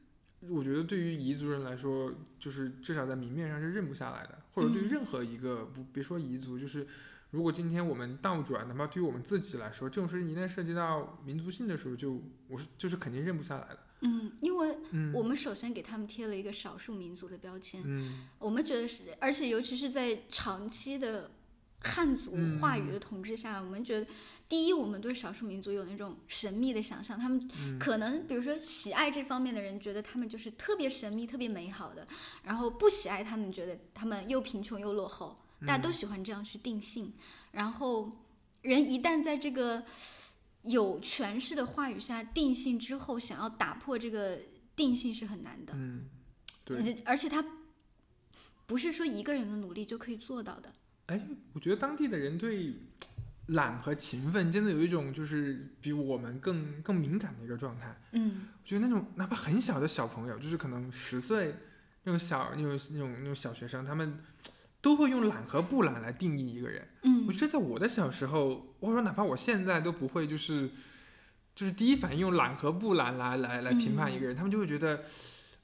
[0.48, 4.88] 我觉得对于彝族人来说，就是至少在明面上是认不下来的，或者对于嗯。
[4.88, 6.86] 任何一个不别说彝族，就是
[7.32, 13.78] 如果今天我们倒转，哪怕对于我们自己来说，这种事情一旦涉及到民族性的时候，就我是就是肯定认不下来的。
[14.02, 15.10] 嗯，因为嗯。
[15.14, 18.28] 我们首先给他们贴了一个少数民族的标签，嗯。
[18.38, 21.30] 我们觉得是，而且尤其是在长期的
[21.80, 24.06] 汉族嗯话语的统治下，我们觉得，
[24.46, 27.78] 第一，我们对少数民族有那种神秘的想象，他们嗯。
[27.78, 32.06] 可能，比如说喜爱这方面的人，觉得他们就是特别神秘、特别美好的，
[32.42, 35.34] 然后不喜爱他们，觉得他们又贫穷又落后，
[35.66, 37.12] 大家都喜欢这样去定性，
[37.52, 38.10] 然后
[38.62, 39.82] 人一旦在这个
[40.62, 44.38] 有权势的话语下定性之后，想要打破这个
[44.76, 45.72] 定性是很难的。
[45.76, 46.08] 嗯，
[46.64, 47.02] 对。
[47.04, 47.44] 而且他
[48.66, 50.72] 不是说一个人的努力就可以做到的。
[51.06, 51.20] 哎
[51.52, 52.74] 我觉得当地的人对
[53.46, 58.00] 懒和勤奋真的有一种就是比我们更更敏感的一个状态。
[58.12, 61.56] 嗯我觉得那种哪怕很小的小朋友，就是可能十岁
[62.04, 64.16] 那种小那种那种那种小学生，他们
[64.82, 66.86] 都会用懒和不懒来定义一个人。
[67.04, 67.24] 嗯。
[67.26, 70.68] 我觉得在我的小时候，或者说哪怕我现在都不会，就是
[71.54, 75.04] 就是第一反应用懒和不懒来来来评判一个人，他们就会觉得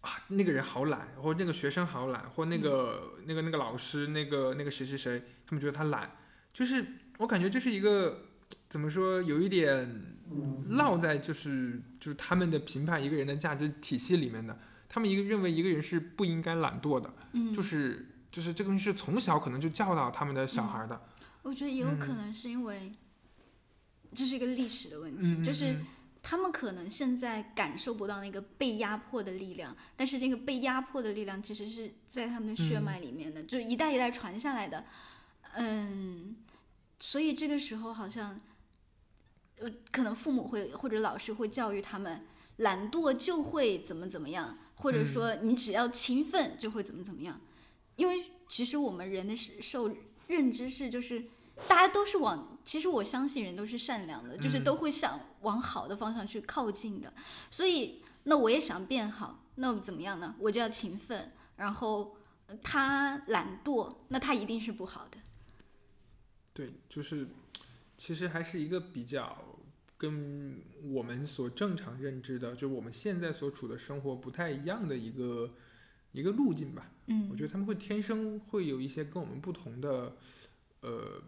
[0.01, 6.11] 啊那个人好懒，或者那个学生好懒，或那个、那个那个老师那个那个谁谁谁，他们觉得他懒，
[6.55, 6.87] 就是
[7.19, 8.27] 我感觉这是一个
[8.69, 10.17] 怎么说，有一点
[10.69, 14.59] 落在就是就是他们的评判一个人的价值体系里面的，
[14.89, 21.01] 他们一个认为一个人是不应该懒惰的，嗯，就是就是这个东西是从小可能就教导他们的小孩的。
[21.43, 22.93] 我觉得也有可嗯能是因为
[24.15, 25.87] 这是一个历史的问题，嗯，就是嗯
[26.23, 34.85] 他们可能现在感受不到那个被压迫的力量，但是这个被压迫的力量其实是在他们的血嗯脉里面的，就是一代一代传下来的。
[35.55, 36.37] 嗯，
[37.01, 38.39] 所以这个时候好像，
[39.59, 42.27] 呃，可能父母会或者老师会教育他们，
[42.57, 47.41] 懒惰就会怎么怎么样，或者嗯说你只要勤奋就会怎么怎么样，
[47.99, 49.95] 因为其实我们人的是受
[50.29, 51.23] 认知是就是。
[51.67, 57.13] 大家都是往，其实我相信人都是善良的，就是嗯都会想往好的方向去靠近的。
[57.51, 60.37] 所以，那我也想变好，那怎么样呢？
[60.39, 61.33] 我就要勤奋。
[61.57, 65.19] 然后呃他懒惰，那他一定是不好的。
[66.53, 67.27] 对，就是
[67.97, 69.37] 其实还是一个比较
[69.97, 75.53] 跟我们所正常认知的，就我们现在所处的生活不太一样的一个
[76.13, 76.93] 一个路径吧。
[77.09, 80.17] 嗯我觉得他们会天生会有一些跟我们不同的
[80.81, 81.21] 呃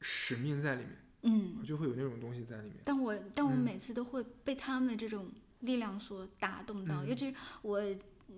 [0.00, 2.78] 使命在里面，嗯，就会有那种东西在里面。
[2.84, 7.82] 但我但我嗯每次都会被他们的这种力量所打动到，嗯尤其是我。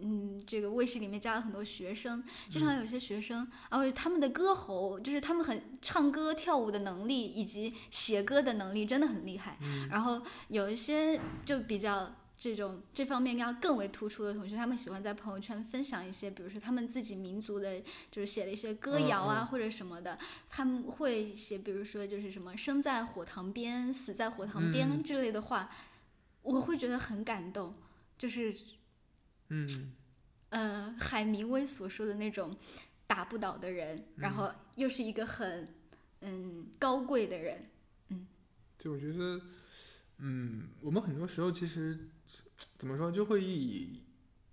[0.03, 3.38] 嗯，这个卫视里面加了很多学生，经常有些学生，
[3.70, 9.59] 然后他们的歌喉，就是他们很唱歌跳舞的能力以及写歌的能力真的很厉害。
[9.61, 17.78] 嗯然后有一些就比较这种这方面要更为突出的同学，他们喜欢在朋友圈分享一些，比如说他们自己民族的，
[18.11, 19.45] 就是写的一些歌谣啊、嗯。
[19.45, 20.18] 嗯或者什么的，
[20.49, 25.03] 他们会写，比如说就是什么“生在火塘边，死在火塘边”嗯。
[25.05, 25.70] 之类的话，
[26.41, 27.74] 我会觉得很感动，
[28.16, 28.57] 就是
[29.49, 29.93] 嗯。
[30.49, 32.57] 呃海明威所说的那种
[33.07, 35.68] 打不倒的人，然后又是一个很
[36.22, 37.68] 嗯高贵的人，
[38.09, 38.26] 嗯。
[38.78, 39.41] 就我觉得，
[40.16, 42.09] 嗯，我们很多时候其实
[42.79, 44.01] 怎么说，就会以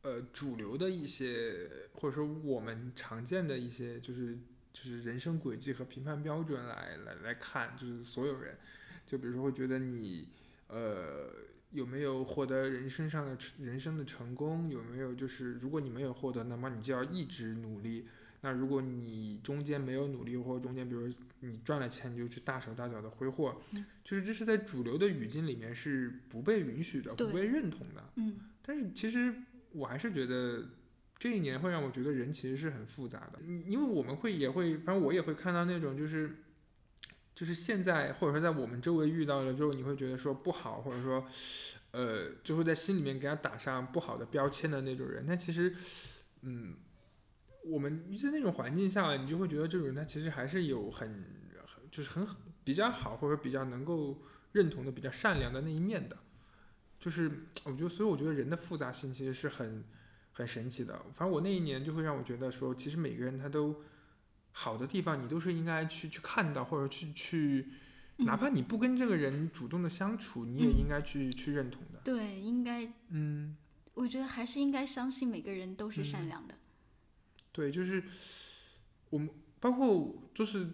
[0.01, 4.37] 呃主流的一些，或者说我们常见的一些，就是
[4.73, 8.57] 就是人生轨迹和评判标准来来来看，就是所有人，
[9.05, 10.27] 就比如说会觉得你
[10.67, 11.31] 呃
[11.71, 18.07] 有没有获得人生上的人生的成功，有没有就是如果你没有获得，那么你就要一直努力。
[18.47, 23.61] 那如果你中间没有努力，或者中间比如你赚了钱你就去大手大脚的挥霍，
[24.05, 28.03] 就是这是在主流的语境里面是不被允许的，不被认同的。
[28.15, 29.33] 嗯但是其实
[29.71, 30.63] 我还是觉得
[31.17, 36.35] 这一年会让我觉得人其实是很复杂的，嗯因为我们会也会，反正我也会看到那种就是。
[37.35, 41.23] 就是现在，或者说在我们周围遇到了之后，你会觉得说不好，或者说，
[41.91, 45.23] 呃，就会在心里面给他打上不好的标签的那种人。
[45.27, 45.71] 但其实，
[46.41, 46.73] 嗯，
[47.69, 51.07] 我们在那种环境下，你就会觉得这种人他其实还是有很，
[51.65, 52.25] 很就是很
[52.63, 56.17] 比较好，或者比较能够认同的、比较善良的那一面的。
[56.99, 57.29] 就是
[57.63, 59.83] 我觉得，所以我觉得人的复杂性其实是很
[60.31, 60.97] 很神奇的。
[61.13, 63.83] 反正我那一年就会让我觉得说，其实每个人他都
[64.51, 67.67] 好的地方，你都是应该去去看到，或者去去，
[68.17, 72.01] 哪怕你不跟这个人主动的相处，你也嗯应该去去认同的。
[72.03, 73.55] 对，应该嗯，
[73.93, 76.55] 我觉得还是应该相信每个人都是善良的。
[77.57, 78.03] 对，就是
[79.09, 79.27] 我们
[79.59, 80.67] 包括就是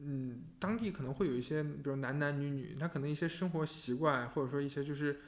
[0.00, 5.20] 嗯，当地可能会有一些，比如男男女女，他可能一些生活习惯，或者说一些就是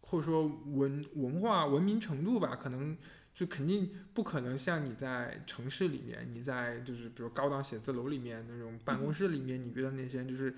[0.00, 2.96] 或者说文文化文明程度吧，可能
[3.34, 10.54] 就肯定不可能像你在城市里面，你在就是比如高档写字楼里面那种办公室里面，你遇到那些就是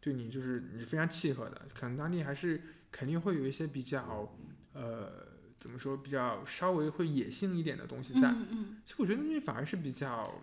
[0.00, 4.36] 对你就是你非常契合的，可能当地还是肯定会有一些比较
[4.72, 5.25] 呃
[5.58, 8.28] 怎么说比较稍微会野性一点的东西在。
[8.28, 10.42] 嗯嗯，其实我觉得那反而是比较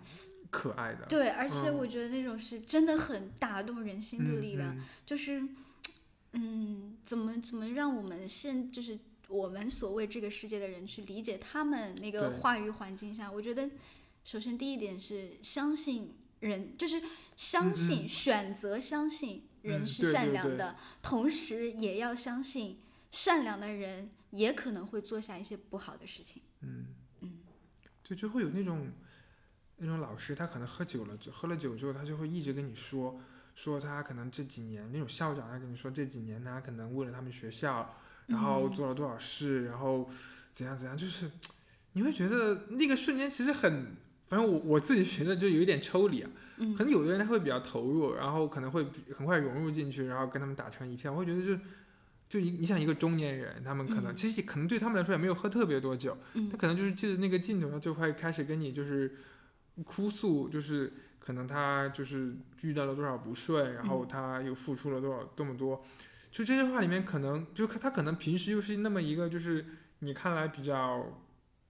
[0.50, 1.78] 可爱的，对，而且嗯。
[1.78, 5.48] 我觉得那种是真的很打动人心的嗯力量，嗯就是，
[6.34, 13.70] 嗯，怎么怎么让我们现就是我们所谓这个世界的人去理解他们那个话语环境下，我觉得
[14.24, 17.02] 首先第一点是相信人，就是
[17.36, 26.42] 相嗯信、选择相信人嗯是对对对善良的，同时也要相信善良的人也可能会做下一些不好的事情。
[26.62, 26.88] 嗯
[27.22, 27.40] 嗯，
[28.04, 28.90] 就就会有那种
[29.78, 33.20] 那种老师，他可能喝酒了，就喝了酒之后，他就会一直跟你说
[33.56, 37.96] 说他可能这几年那种校长，他跟你说这几年他可能为了他们学校，
[38.28, 40.10] 然后嗯做了多少事，然后
[40.52, 41.30] 怎样怎样，就是
[41.94, 43.96] 你会觉得那个瞬间其实很，
[44.28, 46.30] 反正我我自己觉得就有一点抽离啊。
[46.58, 51.12] 嗯可能有的人他会比较投入，然后可能会很快融入进去，然后跟他们打成一片。
[51.12, 51.58] 我会觉得就
[52.34, 59.16] 就你你想一个中年人，他们可能、嗯其实可能对他们来说也没有喝特别多酒，嗯他可能就是记得那个镜头，他就会开始跟你就是
[59.84, 65.86] 哭诉，就是可能他就是遇到了多少不顺，然后嗯他又付出了多少这么多。
[66.32, 69.64] 就这些话里面，可能就他可能平时又是那么一个，就是
[70.00, 71.22] 你看来比较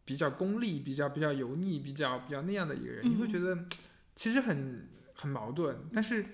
[0.06, 3.66] 比较功利、比较比较油腻、比较比较那样的一个人，你会嗯觉得
[4.16, 5.78] 其实很很矛盾。
[5.92, 6.26] 但是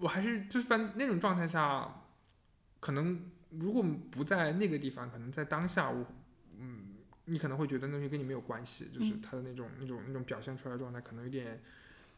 [0.00, 1.97] 我还是就是反正那种状态下，
[2.80, 6.06] 可能如果不在那个地方，可能在当下我，
[6.58, 11.60] 嗯，你可能会觉得那东西跟你没有关系，就是嗯他的那种那种那种表现出来的状态，可能有点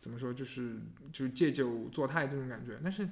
[0.01, 0.79] 怎么说，就是
[1.13, 2.79] 就是借酒作态这种感觉。
[2.83, 3.09] 但是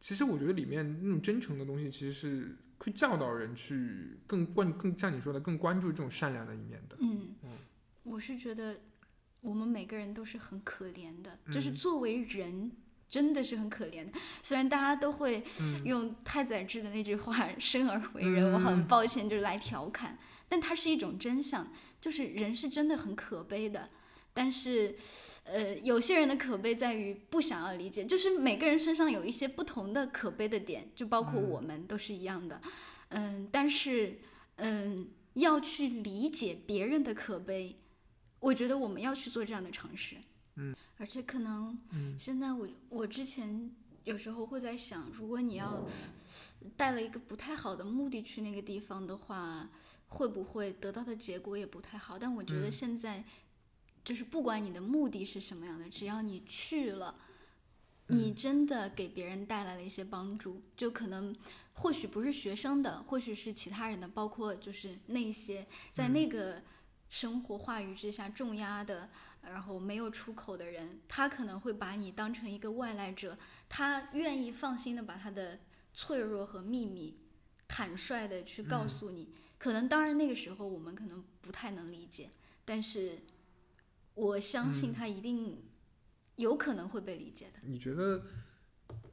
[0.00, 6.96] 其实我觉得里面那种真诚的东西，其实是会教导人去更关更像你说的更关注这种善良的一面的。
[7.00, 7.50] 嗯嗯，
[8.04, 8.78] 我是觉得
[9.40, 12.72] 我们每个人都是很可怜的，就是嗯作为人。
[13.08, 15.84] 真的是很可怜的，虽然大家都会嗯。
[15.84, 18.86] 用太宰治的那句话“生而为人”，我很嗯。
[18.88, 23.88] 抱歉，就是来调侃，但它是一种真相，就是人是真的很可悲的。
[24.34, 24.94] 但是，
[25.44, 31.48] 呃，有些人的可悲在于不想要理解，就是每个人身上有一些不同的可悲的点，就包括嗯。
[31.48, 32.60] 我们都是一样的，
[33.10, 34.18] 嗯，但是，
[34.56, 37.76] 嗯，要去理解别人的可悲，
[38.40, 40.16] 我觉得我们要去做这样的尝试，
[40.56, 42.18] 嗯，而且可能嗯。
[42.18, 43.70] 现在我我之前
[44.04, 45.86] 有时候会在想，如果你要
[46.76, 49.68] 带了一个不太好的目的去那个地方的话，
[50.08, 52.18] 会不会得到的结果也不太好？
[52.18, 52.72] 但我觉得嗯。
[52.72, 53.24] 现在
[54.04, 57.18] 就是不管你的目的是什么样的，只要你去了，
[58.06, 61.34] 你真的给别人带来了一些帮助，就可能
[61.74, 66.62] 或许不是学生的，或许是其他人的，包括就是那些在那个
[67.10, 69.10] 生活话语之下重压的，
[69.50, 73.38] 然后没有出口的人，他可能会把你当成一个外来者，
[73.68, 75.60] 他愿意放心的把他的
[75.94, 77.18] 脆弱和秘密
[77.68, 79.32] 坦率的去告诉你。
[79.58, 82.28] 可能当然那个时候我们可能不太能理解，
[82.64, 83.18] 但是
[84.14, 85.62] 我相信他一定
[86.36, 87.60] 有可能会被理解的。
[87.62, 88.22] 你觉得，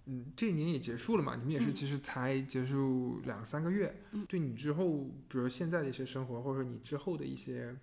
[0.05, 1.37] 嗯，这一年也结束了嘛？
[1.37, 7.73] 你们也是嗯其实才结束两三个月，嗯对你之后，比如现在的一些生活，或者说你之后的一些，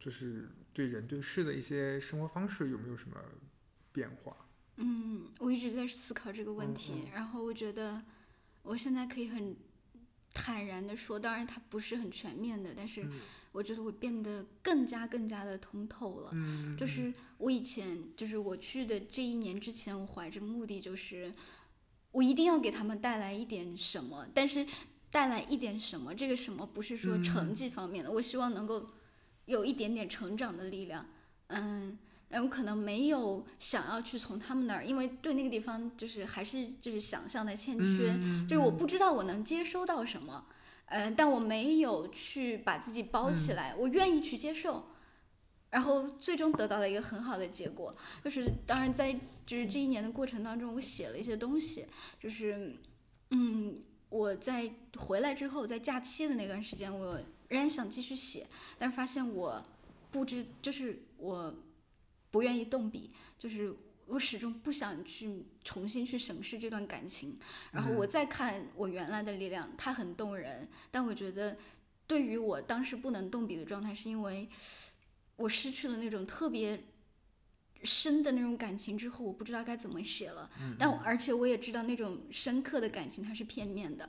[0.00, 3.16] 就是对人对事的一些生活方式，有没有什么
[3.92, 4.36] 变化？
[4.76, 7.98] 嗯，我一直在思考这个问嗯题，然后我觉得
[8.60, 9.56] 我现在可以很
[10.34, 13.12] 坦然的说，当然它不是很全面的，但是嗯
[13.52, 16.30] 我觉得我变得更加更加的通透了。
[16.34, 21.32] 嗯，就是我以前，就是我去的这一年之前，我怀着目的就是，
[22.10, 24.66] 我一定要给他们带来一点什么，但是
[25.10, 28.86] 带来一点什么，这个什么不是说成绩方面的，我希望能够
[29.46, 31.04] 有一点点成长的力量，
[31.48, 31.98] 嗯。
[32.28, 40.44] 然后可能没有想要去从他们那儿，因为对那个地方就是还是就是想象的欠缺，嗯就是我不知道我能接收到什么，
[40.86, 44.88] 嗯，但我没有去把自己包起来，我愿意去接受，
[45.70, 49.12] 然后最终得到了一个很好的结果，就是当然在
[49.46, 51.86] 就是这一年的过程当中，我写了一些东西，
[52.18, 52.74] 就是
[53.30, 58.46] 嗯，我在回来之后，在假期的那段时间，我仍然想继续写，
[58.78, 59.62] 但是发现我
[60.10, 61.54] 不知就是我
[62.30, 63.74] 不愿意动笔，就是
[64.06, 67.38] 我始终不想去重新去审视这段感情，
[67.72, 71.56] 然后我再看我原来的力量，它很动人，但我觉得
[72.06, 74.48] 对于我当时不能动笔的状态，是因为
[75.36, 76.84] 我失去了那种特别
[77.82, 80.50] 深的那种感情之后，我不知道该怎么写了。
[80.78, 84.08] 但我而且我也知道那种深刻的感情它是片面的，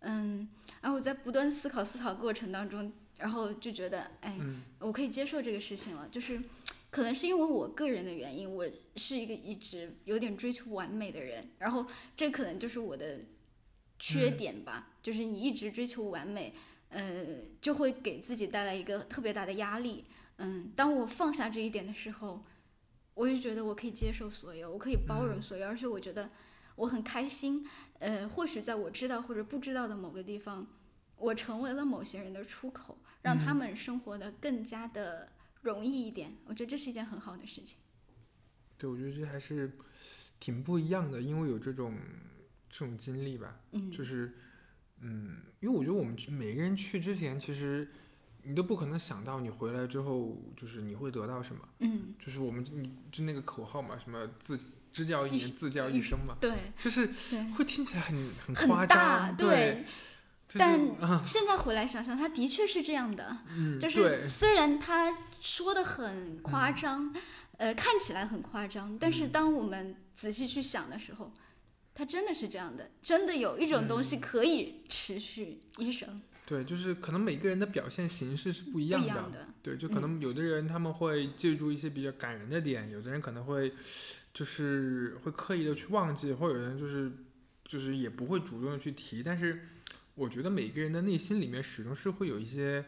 [0.00, 0.48] 嗯，
[0.82, 4.38] 然后我在不断思考思考过程当中，然后就觉得，哎，
[4.78, 6.40] 我可以接受这个事情了，就是。
[6.92, 11.86] 可能是因为我个人的原因，我是一个一直有点追求完美的人，然后
[12.16, 13.20] 这可能就是我的
[13.96, 16.52] 缺点吧，就是你一直追求完美，
[16.88, 17.24] 呃，
[17.60, 20.04] 就会给自己带来一个特别大的压力。
[20.38, 22.42] 嗯，当我放下这一点的时候，
[23.14, 26.28] 我就觉得我可以接受所有，我可以包容所有，而且我觉得
[26.74, 27.64] 我很开心。
[28.00, 30.66] 呃，或许在我知道或者不知道的某个地方，
[31.16, 35.28] 我成为了某些人的出口，让他们生活的更加的
[35.62, 36.36] 容易一点。
[36.46, 37.78] 我觉得这是一件很好的事情。
[38.78, 39.70] 对，我觉得这还是
[40.40, 41.94] 挺不一样的，因为有这种
[42.68, 44.34] 这种经历吧，嗯，就是
[45.00, 47.86] 嗯，因为我觉得我们去每个人去之前，其实
[48.42, 52.64] 你都不可能想到你回来之后，就是你会得到什么，嗯，就是我们
[53.12, 54.58] 就那个口号嘛，什么自
[54.92, 57.06] 支教一一年，自教一生嘛，对就是，
[57.56, 59.84] 会听起来很很很夸大，张，对。
[60.48, 67.14] 就是但啊，现在回来想想，他的确是这样的，嗯，就是，虽然他说的很夸张，
[67.56, 69.30] 呃，看起来很夸张，但是嗯。
[69.30, 71.32] 当我们仔细去想的时候，
[71.94, 79.46] 他真的是这样的，真的有一种东西嗯可以持续一生，对，就是可能每个人的表现形式是不一样的，样的。
[79.62, 83.72] 对，就可能有的人他们会借助一些比较感人的点，有的人可能会
[84.32, 87.12] 就是会刻意的去忘记，或者有人就是
[87.64, 89.22] 就是也不会主动的去提。
[89.22, 89.66] 但是
[90.14, 92.84] 我觉得每个人的内心里面始终是会有一些，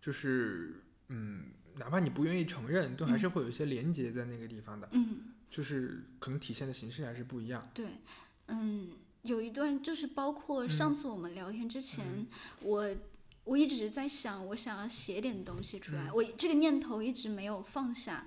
[0.00, 0.74] 就是
[1.08, 1.44] 嗯，
[1.76, 5.18] 哪怕你不愿意承认，都还是会有一些连接在那个地方的，嗯，
[5.50, 7.70] 就是可能体现的形式还是不一样。
[7.74, 7.86] 对，
[8.46, 8.90] 嗯，
[9.22, 10.68] 有一段就是包括嗯。
[10.68, 12.26] 上次我们聊天之前，
[12.60, 12.96] 我
[13.44, 15.96] 我一直在想，我想要写点东西出嗯。
[15.96, 18.26] 来，我这个念头一直没有放下，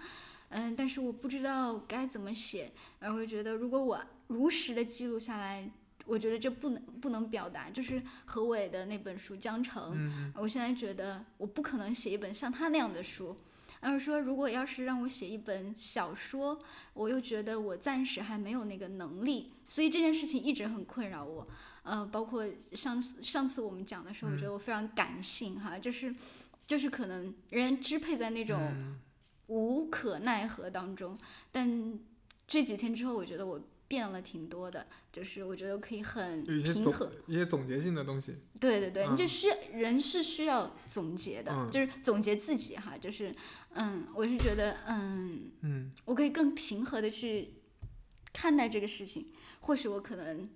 [0.51, 5.69] 嗯，但是我不知道该怎么写，然后我就觉得如果我如实的记录下来。
[6.07, 13.37] 我觉得这不能不能表达，就是何伟的那本书《江城》，嗯我现在觉得我不可能写一本像他那样的书。
[13.81, 16.59] 然后说，如果要是让我写一本小说，
[16.95, 21.47] 我又觉得我暂时还没有那个能力，所以这件事情一直很困扰我。
[21.83, 22.43] 呃，包括
[22.73, 26.13] 上次上次我们讲的时候，我觉得我非常感性哈，就是
[26.65, 28.99] 就是可能人支配在那种嗯
[29.51, 31.17] 无可奈何当中。
[31.51, 31.99] 但
[32.47, 37.11] 这几天之后，我觉得我变了挺多的，就是我觉得可以很平和。
[37.27, 38.37] 一些总结性的东西。
[38.59, 43.35] 对对对，嗯你就需要人是需要总结的，嗯就是总结自己哈，就是
[43.73, 47.55] 嗯，我是觉得嗯，嗯我可以更平和的去
[48.31, 49.27] 看待这个事情，
[49.59, 50.49] 或许我可能，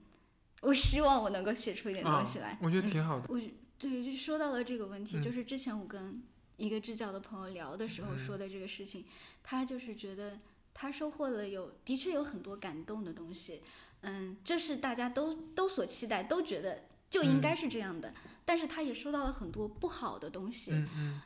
[0.62, 2.58] 我希望我能够写出一点啊东西来。
[2.62, 3.26] 我觉得挺好的。
[3.28, 6.24] 我觉对，就说到了这个问题，嗯就是之前我跟
[6.58, 9.06] 一个支教的朋友聊的时候嗯说的这个事情，
[9.44, 10.40] 他就是觉得
[10.74, 13.62] 他收获了有的确有很多感动的东西，
[14.02, 18.14] 嗯，这是大家都都所期待，都觉得就应该是这样的。
[18.46, 20.72] 但是他也收到了很多不好的东西，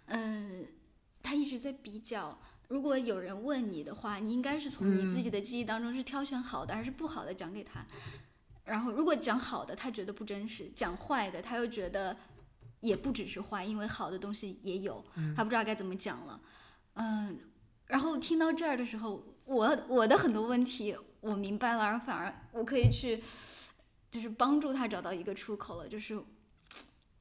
[0.06, 0.66] 嗯，
[1.22, 2.40] 他一直在比较。
[2.70, 7.84] 如果有人问你的话，你应该是从你自己的记忆当中是挑选好的还是不好的讲给他。
[8.66, 12.16] 然后如果讲好的，他觉得不真实；讲坏的，他又觉得
[12.82, 15.04] 也不只是坏，因为好的东西也有，
[15.36, 16.40] 他不知道该怎么讲了。
[16.94, 17.40] 嗯，
[17.88, 23.24] 然后听到这儿的时候，我我的很多问题我明白了，而反而我可以去
[24.12, 26.22] 就是帮助他找到一个出口了，就是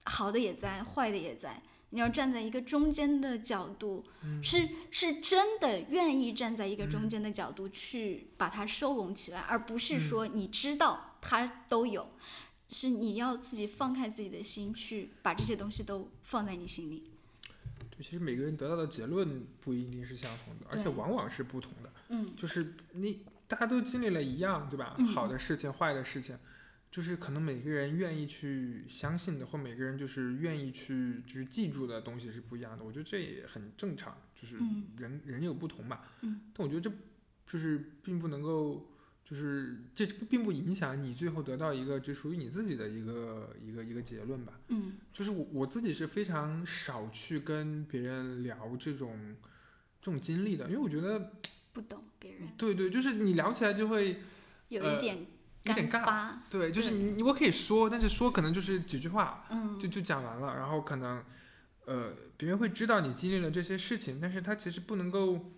[0.05, 1.63] 好的也在，坏的也在。
[1.91, 4.05] 你要站在一个中间的角度，
[4.43, 12.11] 是是真的愿意站在一个中间的角度去把它收拢起来，而不是说你知道它都有，
[12.69, 17.05] 是你要自己放开自己的心去把这些东西都放在你心里。
[17.91, 21.91] 对，其实每个人得到的结论不一定是相同的，而且往往是不同的。
[22.11, 24.95] 嗯，就是你大家都经历了一样，对吧？
[24.99, 26.39] 嗯好的事情、坏的事情，
[26.91, 32.85] 就是可能每个人愿意去相信的，或每个人就是愿意去就是记住的东西是不一样的。
[32.85, 36.01] 我觉得这也很正常，就是嗯人、人有不同嘛。
[36.21, 36.43] 嗯。
[36.53, 36.93] 但我觉得这
[37.51, 38.87] 就是并不能够。
[39.29, 44.55] 就是这并不影响你最后得到一个就属于你自己的一个一个一个结论吧。
[44.69, 44.95] 嗯。
[45.13, 49.37] 就是我我自己是非常少去跟别人聊这种
[50.01, 51.33] 这种经历的，因为我觉得
[51.75, 52.49] 不懂别人。
[52.57, 54.23] 对对，就是你聊起来就会
[54.71, 55.27] 呃有一点
[55.65, 61.23] 有点尬，对，就是你你我可以说，但是说可能就是几句话嗯，就就讲完了，然后可能
[61.85, 65.53] 呃别人会知道你经历了这些事情，但是他其实不能够，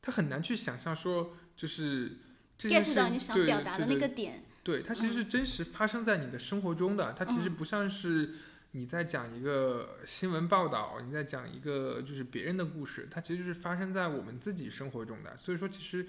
[0.00, 2.18] 他很难去想象说就是
[2.58, 8.34] get 事到你想对表达的那个点，对，它其实是真实发生在你的生活中的，它其实嗯不像是
[8.72, 15.36] 你在讲一个新闻报道，你在讲一个就是别人的故事，它其实是发生在我们自己生活中的。
[15.36, 16.06] 所以说，其实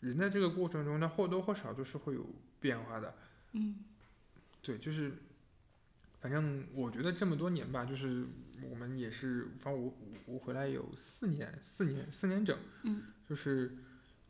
[0.00, 2.26] 人在这个过程中，他或多或少都是会有
[2.60, 3.14] 变化的。
[3.52, 3.76] 嗯
[4.62, 5.12] 对，就是
[6.20, 8.26] 反正我觉得这么多年吧，就是
[8.68, 13.76] 我们也是，反正我我我回来有四年，四年四年整，嗯，就是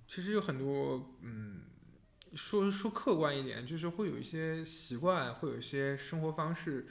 [0.06, 1.62] 其实有很多，嗯，
[2.34, 6.86] 说说客观一点，就是会有一些习惯，会有一些生活方式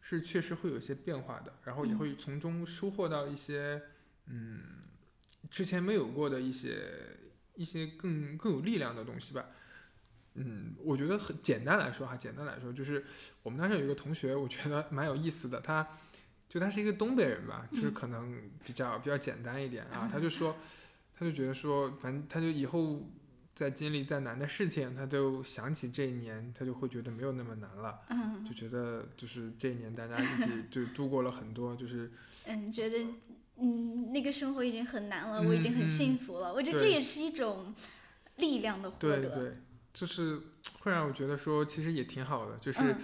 [0.00, 3.82] 是确实会有一些变化的，然后也嗯会从中收获到一些，
[4.26, 4.60] 嗯，
[5.50, 7.16] 之前没有过的一些
[7.54, 9.46] 一些更更有力量的东西吧。
[10.34, 13.04] 嗯，我觉得很简单来说哈，简单来说就是
[13.42, 15.86] 我们当时有一个同学，我觉得蛮有意思的，他
[16.48, 20.56] 就他是一个东北人吧，就是嗯可能比较比较简单一点啊，他就说，
[21.18, 23.02] 他就觉得说，反正他就以后
[23.56, 32.12] 再经历再难的事情，他就想起这一年，他就会觉得没有那么难了，嗯就觉得就是这一年大家一起 就度过了很多，就是
[32.46, 33.04] 嗯，觉得
[33.56, 37.74] 嗯那个生活已经很难了，嗯我已经很嗯幸福了，我觉得这也是一种
[38.36, 39.20] 力量的获得。
[39.20, 39.56] 对对，
[39.92, 40.40] 就是
[40.78, 42.96] 会让我觉得说其实也挺好的，就是、嗯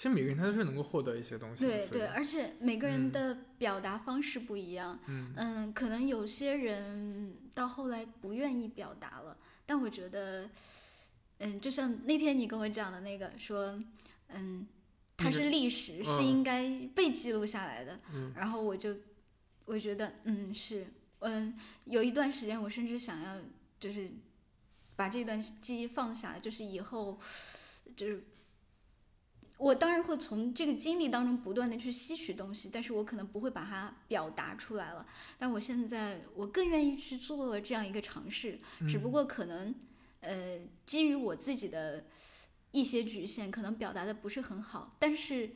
[0.00, 9.36] 其实每个人他都是能够获得一些东西的，对对，而且每个嗯人的表达方式不一样，嗯嗯，可能有些人到后来不愿意表达了，
[9.66, 10.48] 但我觉得，
[11.40, 13.78] 嗯，就像那天你跟我讲的那个说，
[14.28, 14.66] 嗯，
[15.18, 18.96] 它是历史，是嗯应该被记录下来的，嗯然后我就
[19.66, 20.86] 我觉得，嗯，是，
[21.18, 23.36] 嗯，有一段时间我甚至想要
[23.78, 24.10] 就是
[24.96, 27.20] 把这段记忆放下来，就是以后
[27.94, 28.24] 就是。
[29.60, 35.06] 我当然会从这个经历当中不断的去吸取东西，但是我可能不会把它表达出来了。
[35.38, 38.58] 但我现在我更愿意去做这样一个尝试，
[38.88, 39.74] 只不嗯过可能，
[40.20, 42.06] 呃，基于我自己的
[42.70, 45.50] 一些局限，可能表达的不是很好，但是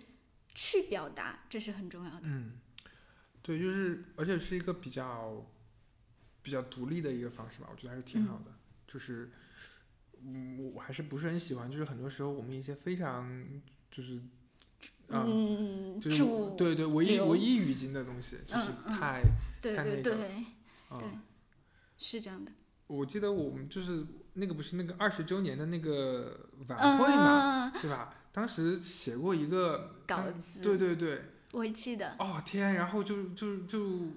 [0.54, 2.20] 去表达这是很重要的。
[2.24, 2.58] 嗯，
[3.40, 5.50] 对，就是而且是一个比较
[6.42, 8.52] 比较独立的一个方式吧，我觉得还是挺好的。
[8.86, 9.32] 就是，
[10.20, 13.44] 嗯，我我还是不是很喜欢，就是很多时候我们一些非常
[13.94, 14.16] 就是
[15.08, 15.24] 啊。
[15.26, 19.22] 嗯，就是主对对，唯一唯一语境的东西，就是嗯嗯太、
[19.62, 20.12] 对对看那个对，
[20.88, 21.08] 啊、对
[21.96, 22.50] 是这样的。
[22.88, 28.14] 我记得我们就是那个不是那个二十周年的那个晚嗯会嘛，对吧？
[28.32, 31.22] 当时写过一个稿子对对对，
[31.52, 32.14] 我记得。
[32.18, 34.08] 哦天，然后就就就，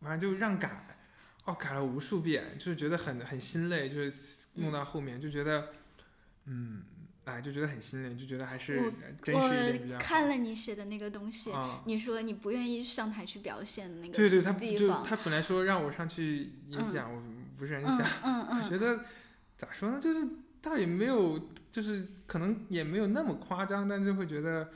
[0.00, 0.98] 反正就让改，
[1.44, 5.68] 哦改了无数遍，就是觉得很很心累，就是弄到后面就觉得，
[6.46, 6.82] 嗯，
[7.28, 10.00] 哎就觉得很心累，就觉得还是我真实一点比较好。
[10.00, 14.52] 我看了你写的那个东西，啊，你说你不愿意上台去表现的那个对对，他
[15.04, 17.22] 他本来说让我上去演嗯讲，我
[17.58, 19.04] 不是很嗯想，嗯 嗯，觉得
[19.56, 20.26] 咋说呢，就是
[20.60, 24.70] 倒也没有，就是可能也没有那么夸张，但是会觉得，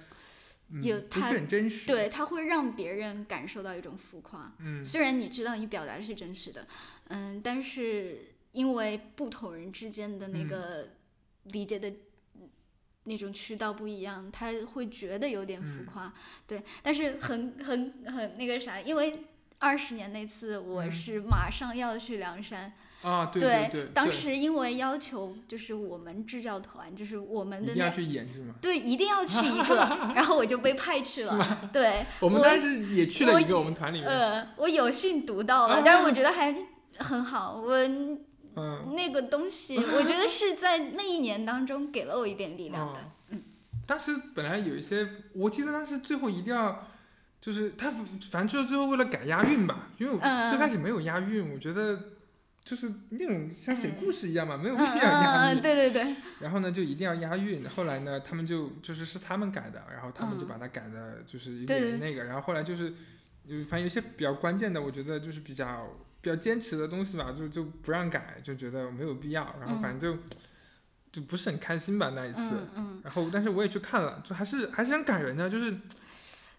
[0.70, 1.86] 嗯，有不是他很真实。
[1.86, 4.52] 对，他会让别人感受到一种浮夸。
[4.58, 6.66] 嗯，虽然你知道你表达的是真实的，
[7.08, 10.88] 嗯，但是因为不同人之间的那嗯个
[11.44, 11.92] 理解的
[13.04, 16.12] 那种渠道不一样，他会觉得有点嗯浮夸，
[16.46, 16.62] 对。
[16.82, 19.12] 但是很很很那个啥，因为
[19.58, 22.72] 二十年那次我嗯是马上要去梁山，
[23.02, 28.54] 啊，对对对，当时因为要求就是我们支教团，就是我们的那一定要去演是吗？
[28.60, 29.76] 对一定要去一个，
[30.14, 32.04] 然后我就被派去了，对。
[32.20, 36.54] 我们我当时也去了一个我们团里面，呃，我有幸读到了，啊但是我觉得还
[36.98, 37.60] 很好。
[37.60, 37.76] 我
[38.56, 43.00] 嗯，那个东西， 我觉得是在那一年当中给了我一点力量的。
[43.30, 43.42] 嗯
[43.84, 46.88] 当时本来有一些，我记得当时最后一定要，
[47.40, 47.90] 就是他
[48.30, 51.98] 反正就是最后为了改押韵吧，因为最开始没有押韵，我觉得
[52.64, 55.60] 就是那种像写故事一样嘛，没有嗯 必要押韵。
[55.60, 57.68] 对对对，然后呢，就一定要押韵。
[57.68, 62.22] 后来呢，他们就就是是他们改的，然后他们就嗯把它改的，就是有点那个。
[62.24, 62.90] 然后后来就是，
[63.46, 65.88] 就反正有一些比较关键的，我觉得就是比较
[66.22, 69.54] 比较坚持的东西吧，就就不让改，就觉得没有必要。
[69.60, 70.22] 然后反正就、
[71.12, 72.38] 就不是很开心吧那一次。
[72.40, 75.72] 嗯嗯，然后但是我也去看了，就还是还是很感人的，就是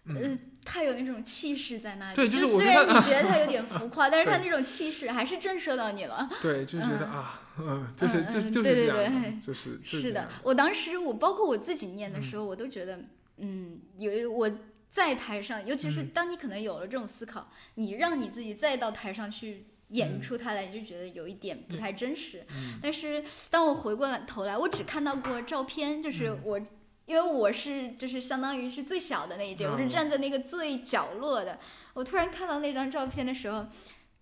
[0.04, 2.14] 嗯呃，他有那种气势在那里。
[2.14, 6.28] 对就是我虽然你觉得他有点浮夸， 但是他那种气势还是震慑到你了。
[6.42, 13.00] 对，就觉得、嗯啊，嗯，就是嗯就是就是这样就是是的，我当时我包括我自己念的时候，我都觉得，
[13.38, 14.50] 嗯，有我
[14.94, 22.44] 在台上，尤其是嗯当你可能有了这种思考，你让你自己再到台上去演嗯出它来，你就觉得有一点不太真实。
[22.54, 26.60] 嗯但是当我回过来头来，我只看到过照片，就是嗯我。
[27.06, 31.58] 因为我是就是相当于是最小的那一届，我是嗯站在那个最角落的。
[31.92, 33.66] 我突然看到那张照片的时候，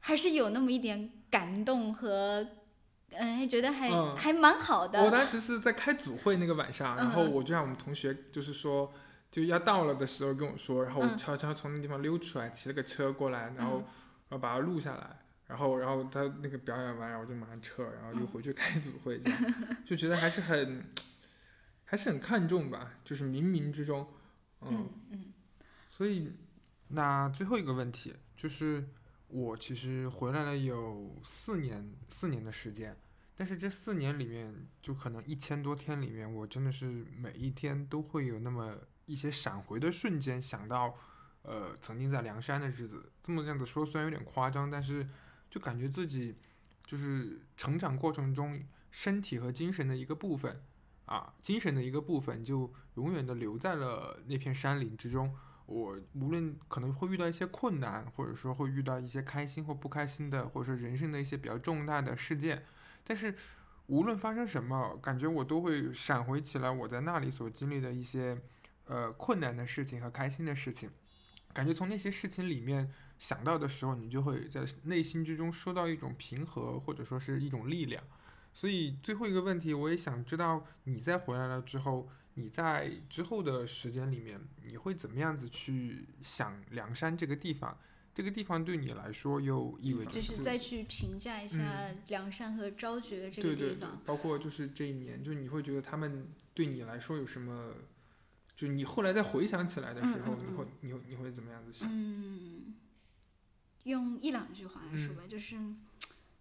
[0.00, 2.44] 还是有那么一点感动和，
[3.12, 5.00] 嗯，还觉得还、嗯还蛮好的。
[5.04, 8.92] 我当时是在开组会那个晚上，然后嗯我就让我们同学就是说
[9.33, 11.18] 就要到了的时候跟我说，然后我嗯。
[11.18, 13.85] 悄悄从那地方溜出来，骑了个车过来，然后嗯。
[14.28, 15.18] 然后把它录下来。
[15.49, 19.55] 然后，然后他那个表演完，然后就马上撤，然后又嗯回去开组会，这样。
[19.85, 20.83] 就觉得还是很，
[21.85, 24.09] 还是很看重吧，就是冥冥之中，
[24.62, 25.33] 嗯嗯。
[25.91, 26.33] 所以，
[26.89, 28.89] 那最后一个问题就是，
[29.28, 32.97] 我其实回来了有四年，四年的时间，
[33.37, 38.74] 但是这四年里面，就可能一千多天里面，我真的是每一天都会有那么
[39.12, 40.96] 一些闪回的瞬间，想到，
[41.42, 43.12] 呃，曾经在凉山的日子。
[43.22, 45.06] 这么样子说虽然有点夸张，但是
[45.50, 46.34] 就感觉自己
[46.86, 48.60] 就是成长过程中
[48.90, 50.62] 身体和精神的一个部分。
[51.04, 55.36] 啊，精神的一个部分就永远的留在了那片山林之中。
[55.66, 62.64] 我无论可能会遇到一些困难，或者说会遇到一些开心或不开心的，或者说人生的一些比较重大的事件，
[63.04, 63.34] 但是
[63.88, 68.40] 无论发生什么，感觉我都会闪回起来我在那里所经历的一些
[68.93, 70.90] 呃困难的事情和开心的事情。
[71.55, 78.03] 感觉从那些事情里面想到的时候，你就会在内心之中收到一种平和，或者说是一种力量。
[78.55, 87.78] 所以最后一个问题，我也想知道你在回来了之后，你在之后的时间里面，你会怎么样子去想凉山这个地方？
[88.14, 97.74] 这个地方对你来说又意味着就是再去评价一下凉山和昭觉这个对对对地方。，包括就是这一年，就你会觉得他们对你来说有什么？
[98.62, 101.88] 就你后来再回想起来的时候，嗯嗯你会你会你会怎么样子想？
[101.90, 102.74] 嗯，
[103.82, 105.56] 用一两句话来嗯说吧，就是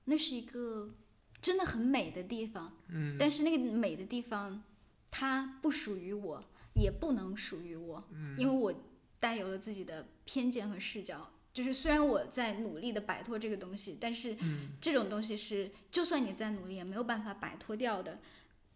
[0.05, 0.93] 那是一个
[1.41, 4.61] 真的很美的地方，嗯，但是那个美的地方
[5.09, 6.43] 它不属于我，
[6.75, 8.71] 也不能属于我，嗯因为我
[9.19, 11.31] 带有了自己的偏见和视角。
[11.51, 18.19] 就是虽然我在努力的摆脱这个东西，但是嗯这种东西是，就算你再努力也没有办法摆脱掉的。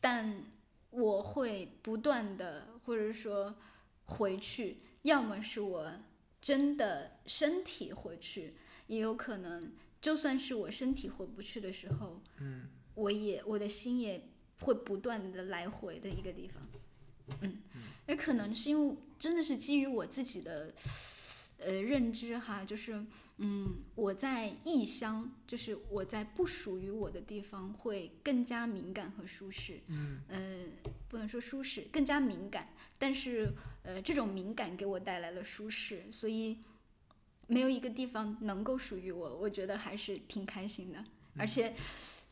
[0.02, 0.44] 但
[0.96, 3.56] 我会不断的，或者说
[4.06, 5.92] 回去，要么是我
[6.42, 8.56] 真的身体回去，
[8.88, 9.72] 也有可能，
[10.02, 12.70] 就算是我身体回不去的时候，嗯。
[12.96, 14.26] 我也我的心也
[14.62, 16.64] 会不断的来回的一个地方。
[17.42, 17.58] 嗯，
[18.08, 20.74] 也可能是因为真的是基于我自己的
[21.58, 23.04] 呃认知哈，就是
[23.38, 29.82] 嗯，我在异乡，就是我在不属于我的地方会更加敏感和舒适。
[29.88, 30.66] 嗯呃，
[31.10, 33.52] 不能说舒适，更加敏感，但是
[33.84, 36.60] 呃，这种敏感给我带来了舒适，所以
[37.48, 41.04] 没有一个地方能够属于我，我觉得还是挺开心的。
[41.38, 41.76] 而且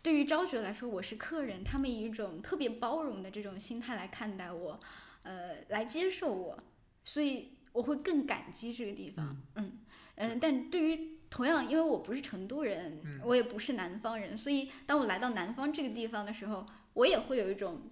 [0.02, 4.80] 对于昭觉来说，我是客人，他们以一种特别包容的这种心态来看待我，
[5.24, 6.64] 呃，来接受我，
[7.04, 9.30] 所以我会更感激这个地方。
[9.56, 9.80] 嗯嗯、
[10.16, 17.90] 但对于同样，因为我不是成都人，我也不是南方人，所以当我来到南方这个地方的时候，我也会有一种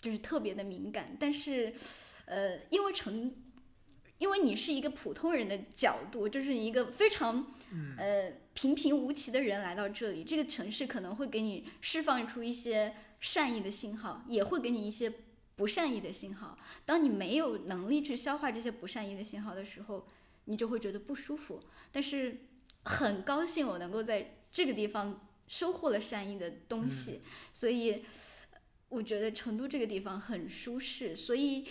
[0.00, 1.74] 就是特别的敏感，但是，
[2.26, 3.34] 呃，因为成，
[4.18, 7.52] 因为你是一个普通人的角度，就是一个非常
[7.98, 15.12] 呃平平无奇的人来到这里，这个城市可能会给你释放出一些善意的信号，也会给你一些
[15.56, 16.56] 不善意的信号。
[16.86, 20.06] 当你没有能力去消化这些不善意的信号的时候，
[20.50, 21.62] 你就会觉得不舒服。
[21.90, 22.46] 但是
[22.84, 27.20] 很高兴我能够在这个地方收获了善意的东西，
[27.52, 28.04] 所以
[28.88, 31.14] 我觉得成都这个地方很舒适。
[31.14, 31.64] 所以，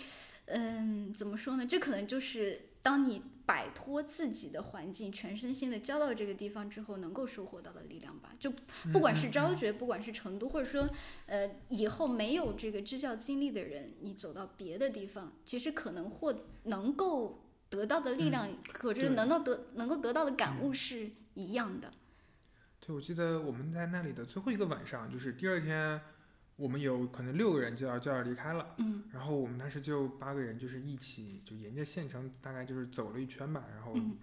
[0.46, 1.66] 嗯，怎么说呢？
[1.66, 8.34] 这可能就是当你摆脱自己的环境，全身心的交到这个地方之后，能够收获到的力量吧。
[8.38, 8.52] 就
[8.92, 10.88] 不管是昭觉，不管是成都，或者说，
[11.26, 21.90] 呃，以后没有这个支教经历的人，你走到别的地方，其实可能获能够得到的力量，可是能够得能够得到的感悟是一样的。
[22.80, 26.00] 对，我记得我们在那里的最后一个晚上，就是第二天，
[26.56, 29.04] 我们有可能六个人就要就要离开了，嗯。
[29.12, 34.18] 然后我们当时就八个人就是一起就沿着县城大概就是走了一圈吧，然后嗯。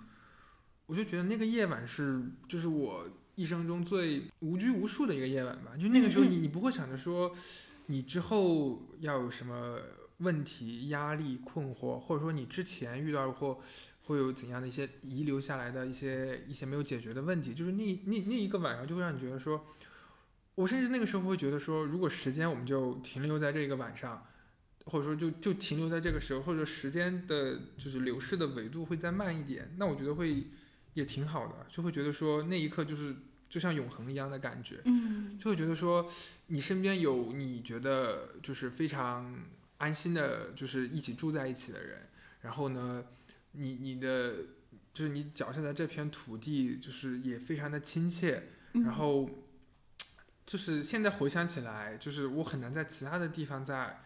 [0.88, 6.32] 我就觉得那个夜晚是就是我一生中最无拘无束的一个夜晚吧，就那个时候嗯。
[6.32, 7.36] 你你不会想着说
[7.88, 9.80] 你之后要有什么
[10.18, 13.62] 问题、压力、困惑，或者说你之前遇到过
[14.04, 19.66] 会有怎样的一些遗留下来的一些一些没有解决的问题，就是那那那一个晚上就会让你觉得说，
[20.56, 24.26] 我甚至那个时候会觉得说，如果时间我们就停留在这个晚上，
[24.86, 30.48] 或者说就就停留在这个时候，或者时间的就是流逝的维度会再慢一点，那我觉得会
[30.94, 33.16] 也挺好的，就会觉得说那一刻就是
[33.48, 34.82] 就像永恒一样的感觉。
[34.86, 36.10] 嗯就会觉得说，
[36.48, 39.44] 你身边有你觉得就是非常
[39.78, 42.10] 安心的，就是一起住在一起的人，
[42.42, 43.06] 然后呢，
[43.52, 44.36] 你你的
[44.94, 49.30] 就是你脚下的这片土地，就是也非常的亲切，嗯，然后
[50.46, 54.02] 就是现在回想起来，就是我很难在其他的地方再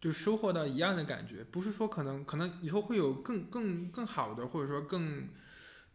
[0.00, 5.28] 就收获到一样的感觉，不是说可能可能以后会有更更更好的，或者说更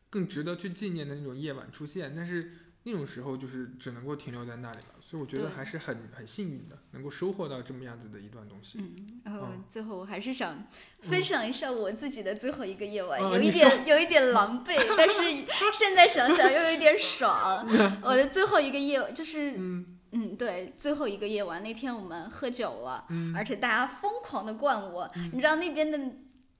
[0.09, 2.51] 更值得去纪念的那种夜晚出现，但是
[2.85, 8.77] 那种时候就是只能够停留在那里了，所以我觉得还是很很幸运的，能够收获到这么样子的一段东西。
[8.79, 10.67] 嗯，然后嗯最后我还是想
[11.01, 15.21] 分享一下我自己的最后一个夜晚，嗯有一你点有一点狼狈，但是
[15.73, 17.65] 现在想想又有一点爽。
[18.01, 25.99] 我的最后一个夜就是，嗯嗯，对，最后一个夜晚那天我们喝酒了，嗯而且大家疯狂的灌我，你知道那边的。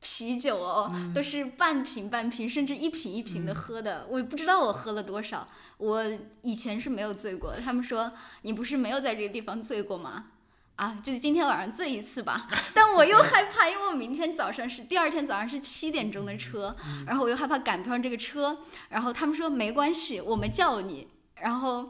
[0.03, 4.05] 啤酒哦，嗯都是半瓶半瓶，甚至一瓶一瓶的喝的。
[4.09, 5.47] 我也不知道我喝了多少，
[5.77, 6.03] 我
[6.41, 7.55] 以前是没有醉过。
[7.63, 8.11] 他们说
[8.41, 10.25] 你不是没有在这个地方醉过吗？
[10.75, 12.47] 啊，就今天晚上醉一次吧。
[12.73, 16.75] 但我又害怕，因为我明天早上是第二天早上是七点钟的车，
[17.05, 18.57] 然后我又害怕赶不上这个车。
[18.89, 21.07] 然后他们说没关系，我们叫你。
[21.35, 21.89] 然后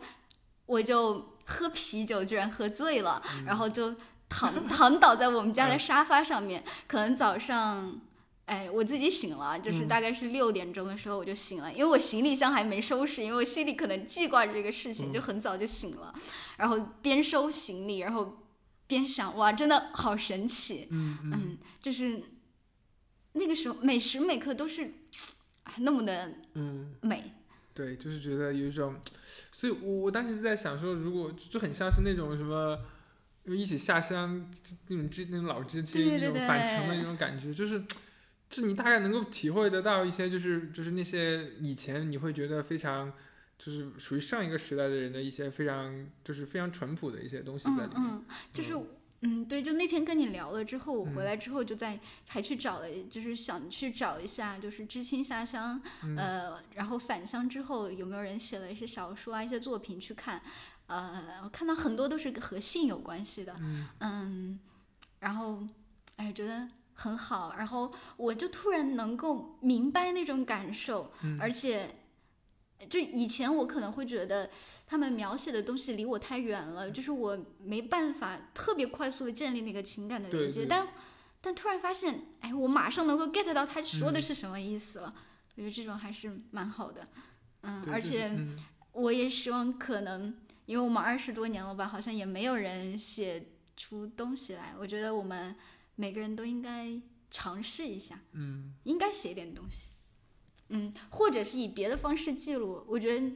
[0.66, 3.96] 我就喝啤酒，居然喝醉了，然后就
[4.30, 6.64] 躺 躺倒在我们家的沙发上面。
[6.88, 8.02] 可能早上。
[8.46, 16.14] 哎，我自己醒了，就是嗯大概是六点钟的时候我就醒了，因为我行李箱还没收拾，因为我心里可能记挂着这个事情，就很早就醒了，
[16.58, 18.44] 然后边收行李，然后
[18.86, 22.22] 边想，哇，真的好神奇，嗯嗯，嗯，就是
[23.32, 24.92] 那个时候每时每刻都是
[25.64, 27.32] 哎那么的嗯，美，
[27.74, 28.98] 对，就是觉得有一种，
[29.54, 32.78] 所以我我当时是在想说，如果就很像是那种什么。
[33.46, 34.50] 一起下乡
[34.88, 37.84] 那种知那种老知青那种返程的那种感觉，就是，
[38.50, 43.12] 就你大概能够体会得到一些，就是就是那些以前你会觉得非常，
[43.58, 47.94] 就是属于上一个时代的人的一些非常就是非常淳朴的一些东西在里面。
[47.96, 48.74] 嗯嗯，就是
[49.26, 51.98] 嗯，对，就那天跟你聊了之后，我回嗯来之后就在
[52.28, 60.42] 还去找了，就是想去找一下，就是知青下乡，嗯呃，然后返乡之后有没有人写了一些小说啊、一些作品去看，
[60.96, 63.88] 呃，我看到很多都是和性有关系的，嗯。
[64.00, 64.60] 嗯，
[65.20, 65.62] 然后
[66.18, 71.90] 哎，觉得很好，然后我就突然能够明白那种感受，嗯而且。
[72.90, 74.50] 就以前我可能会觉得
[74.86, 80.68] 他们描写的东西离我太远了，就是我没办法特别快速的建立那个情感的连接，对对。
[80.68, 80.88] 但
[81.40, 85.14] 但突然发现，哎，我马上能够 get 到他说的嗯是什么意思了，
[85.56, 87.02] 我觉得这种还是蛮好的，
[87.62, 88.60] 嗯，而且嗯。
[88.92, 90.36] 我也希望可能，
[90.66, 94.74] 因为我们二十多年了吧，好像也没有人写出东西来。
[94.80, 95.56] 我觉得我们
[95.96, 97.00] 每个人都应该
[97.30, 99.92] 尝试一下，嗯应该写点东西，
[100.70, 102.84] 嗯，或者是以别的方式记录。
[102.88, 103.32] 我觉得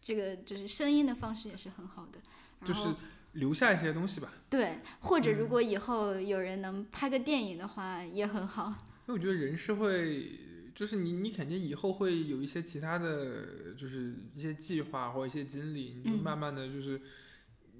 [0.00, 2.18] 这个就是声音的方式也是很好的。
[2.64, 2.94] 就是
[3.32, 4.32] 留下一些东西吧。
[4.48, 8.66] 对，或者如嗯果以后有人能拍个电影的话，也很好。
[9.08, 10.38] 因为我觉得人是会，
[10.74, 17.00] 就是你你肯定以后会有一些其他的，就是一些计划或一些经历，你就嗯慢慢的就是。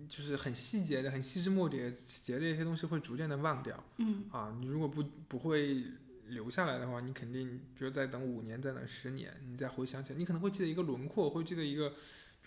[0.09, 4.53] 就是很细节的、很细枝末节节的一些东西会逐渐的忘掉嗯啊！
[4.59, 5.85] 你如果不不会
[6.27, 11.97] 留下来的话，你肯定，比如再等五年，再等十年，你再回想起来，你可能会记得一个轮廓，会记得一个，比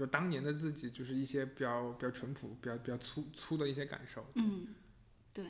[0.04, 4.26] 如当年的自己，就是一些比较比较淳朴、比较比较粗粗的一些感受。
[4.36, 4.68] 嗯，
[5.34, 5.46] 对，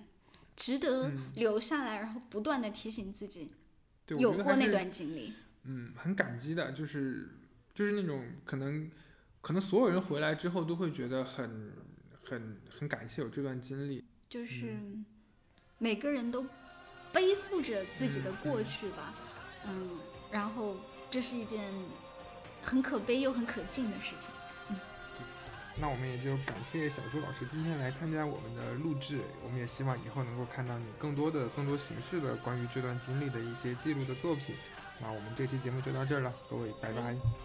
[0.56, 3.50] 值得嗯留下来，然后不断的提醒自己
[4.06, 5.34] 对，有过那段经历。
[5.64, 7.28] 嗯，很感激的，就是
[7.74, 8.90] 就是那种可能
[9.42, 11.74] 可能所有人回来之后都会觉得很
[12.24, 14.04] 很很感谢有这段经历。
[14.30, 14.78] 就是
[15.78, 16.46] 每个人都
[17.12, 19.14] 背负着自己的嗯过去吧，
[19.68, 19.90] 嗯，
[20.32, 20.78] 然后
[21.10, 21.64] 这是一件
[22.62, 24.30] 很可悲又很可敬的事情。
[25.78, 34.56] 那我们也就感谢小朱老师今天来参加我们的录制，我们也希望以后能够看到你更多的、更多形式的关于这段经历的一些记录的作品。
[35.02, 37.45] 那我们这期节目就到这儿了，各位拜拜。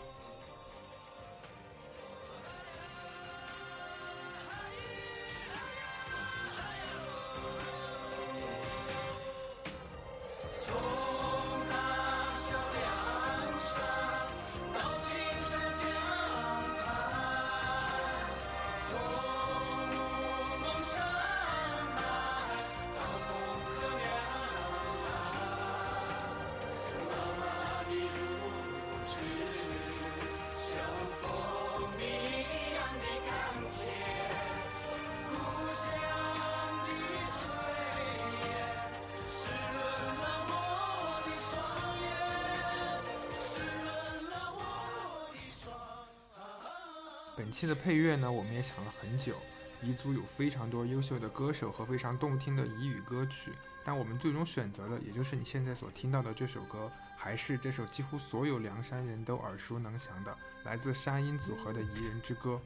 [47.51, 49.35] 本期的配乐呢，我们也想了很久。
[49.83, 53.51] 彝族有非常多优秀的歌手和非常动听的彝语歌曲，
[53.83, 60.33] 但我们最终选择的，也就是你现在所听到的这首歌，还是这首几乎所有凉山人都耳熟能详的，
[60.63, 62.61] 来自山阴组合的《彝人之歌》。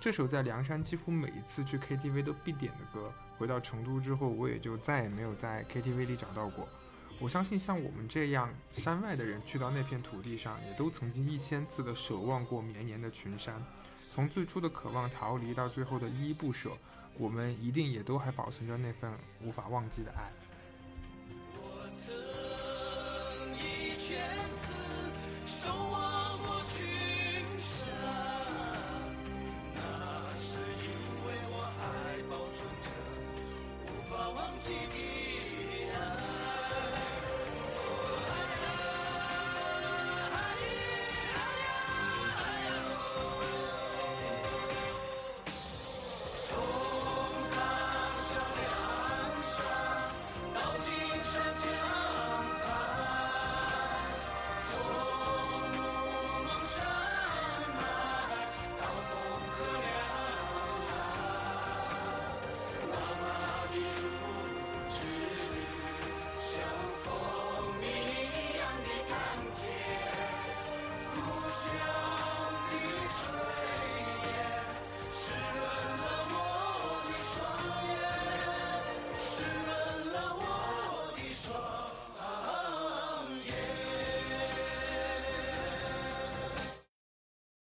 [0.00, 6.68] 这首在凉山几乎每一次去 KTV 都必点的歌，回到成都之后，我也就再也没有在 KTV 里找到过。
[7.20, 13.60] 我相信像我们这样山外的人，去到那片土地上，也都曾经一千次的奢望过绵延的群山。
[14.14, 16.70] 从最初的渴望逃离，到最后的依依不舍，
[17.18, 19.12] 我们一定也都还保存着那份
[19.42, 20.30] 无法忘记的爱。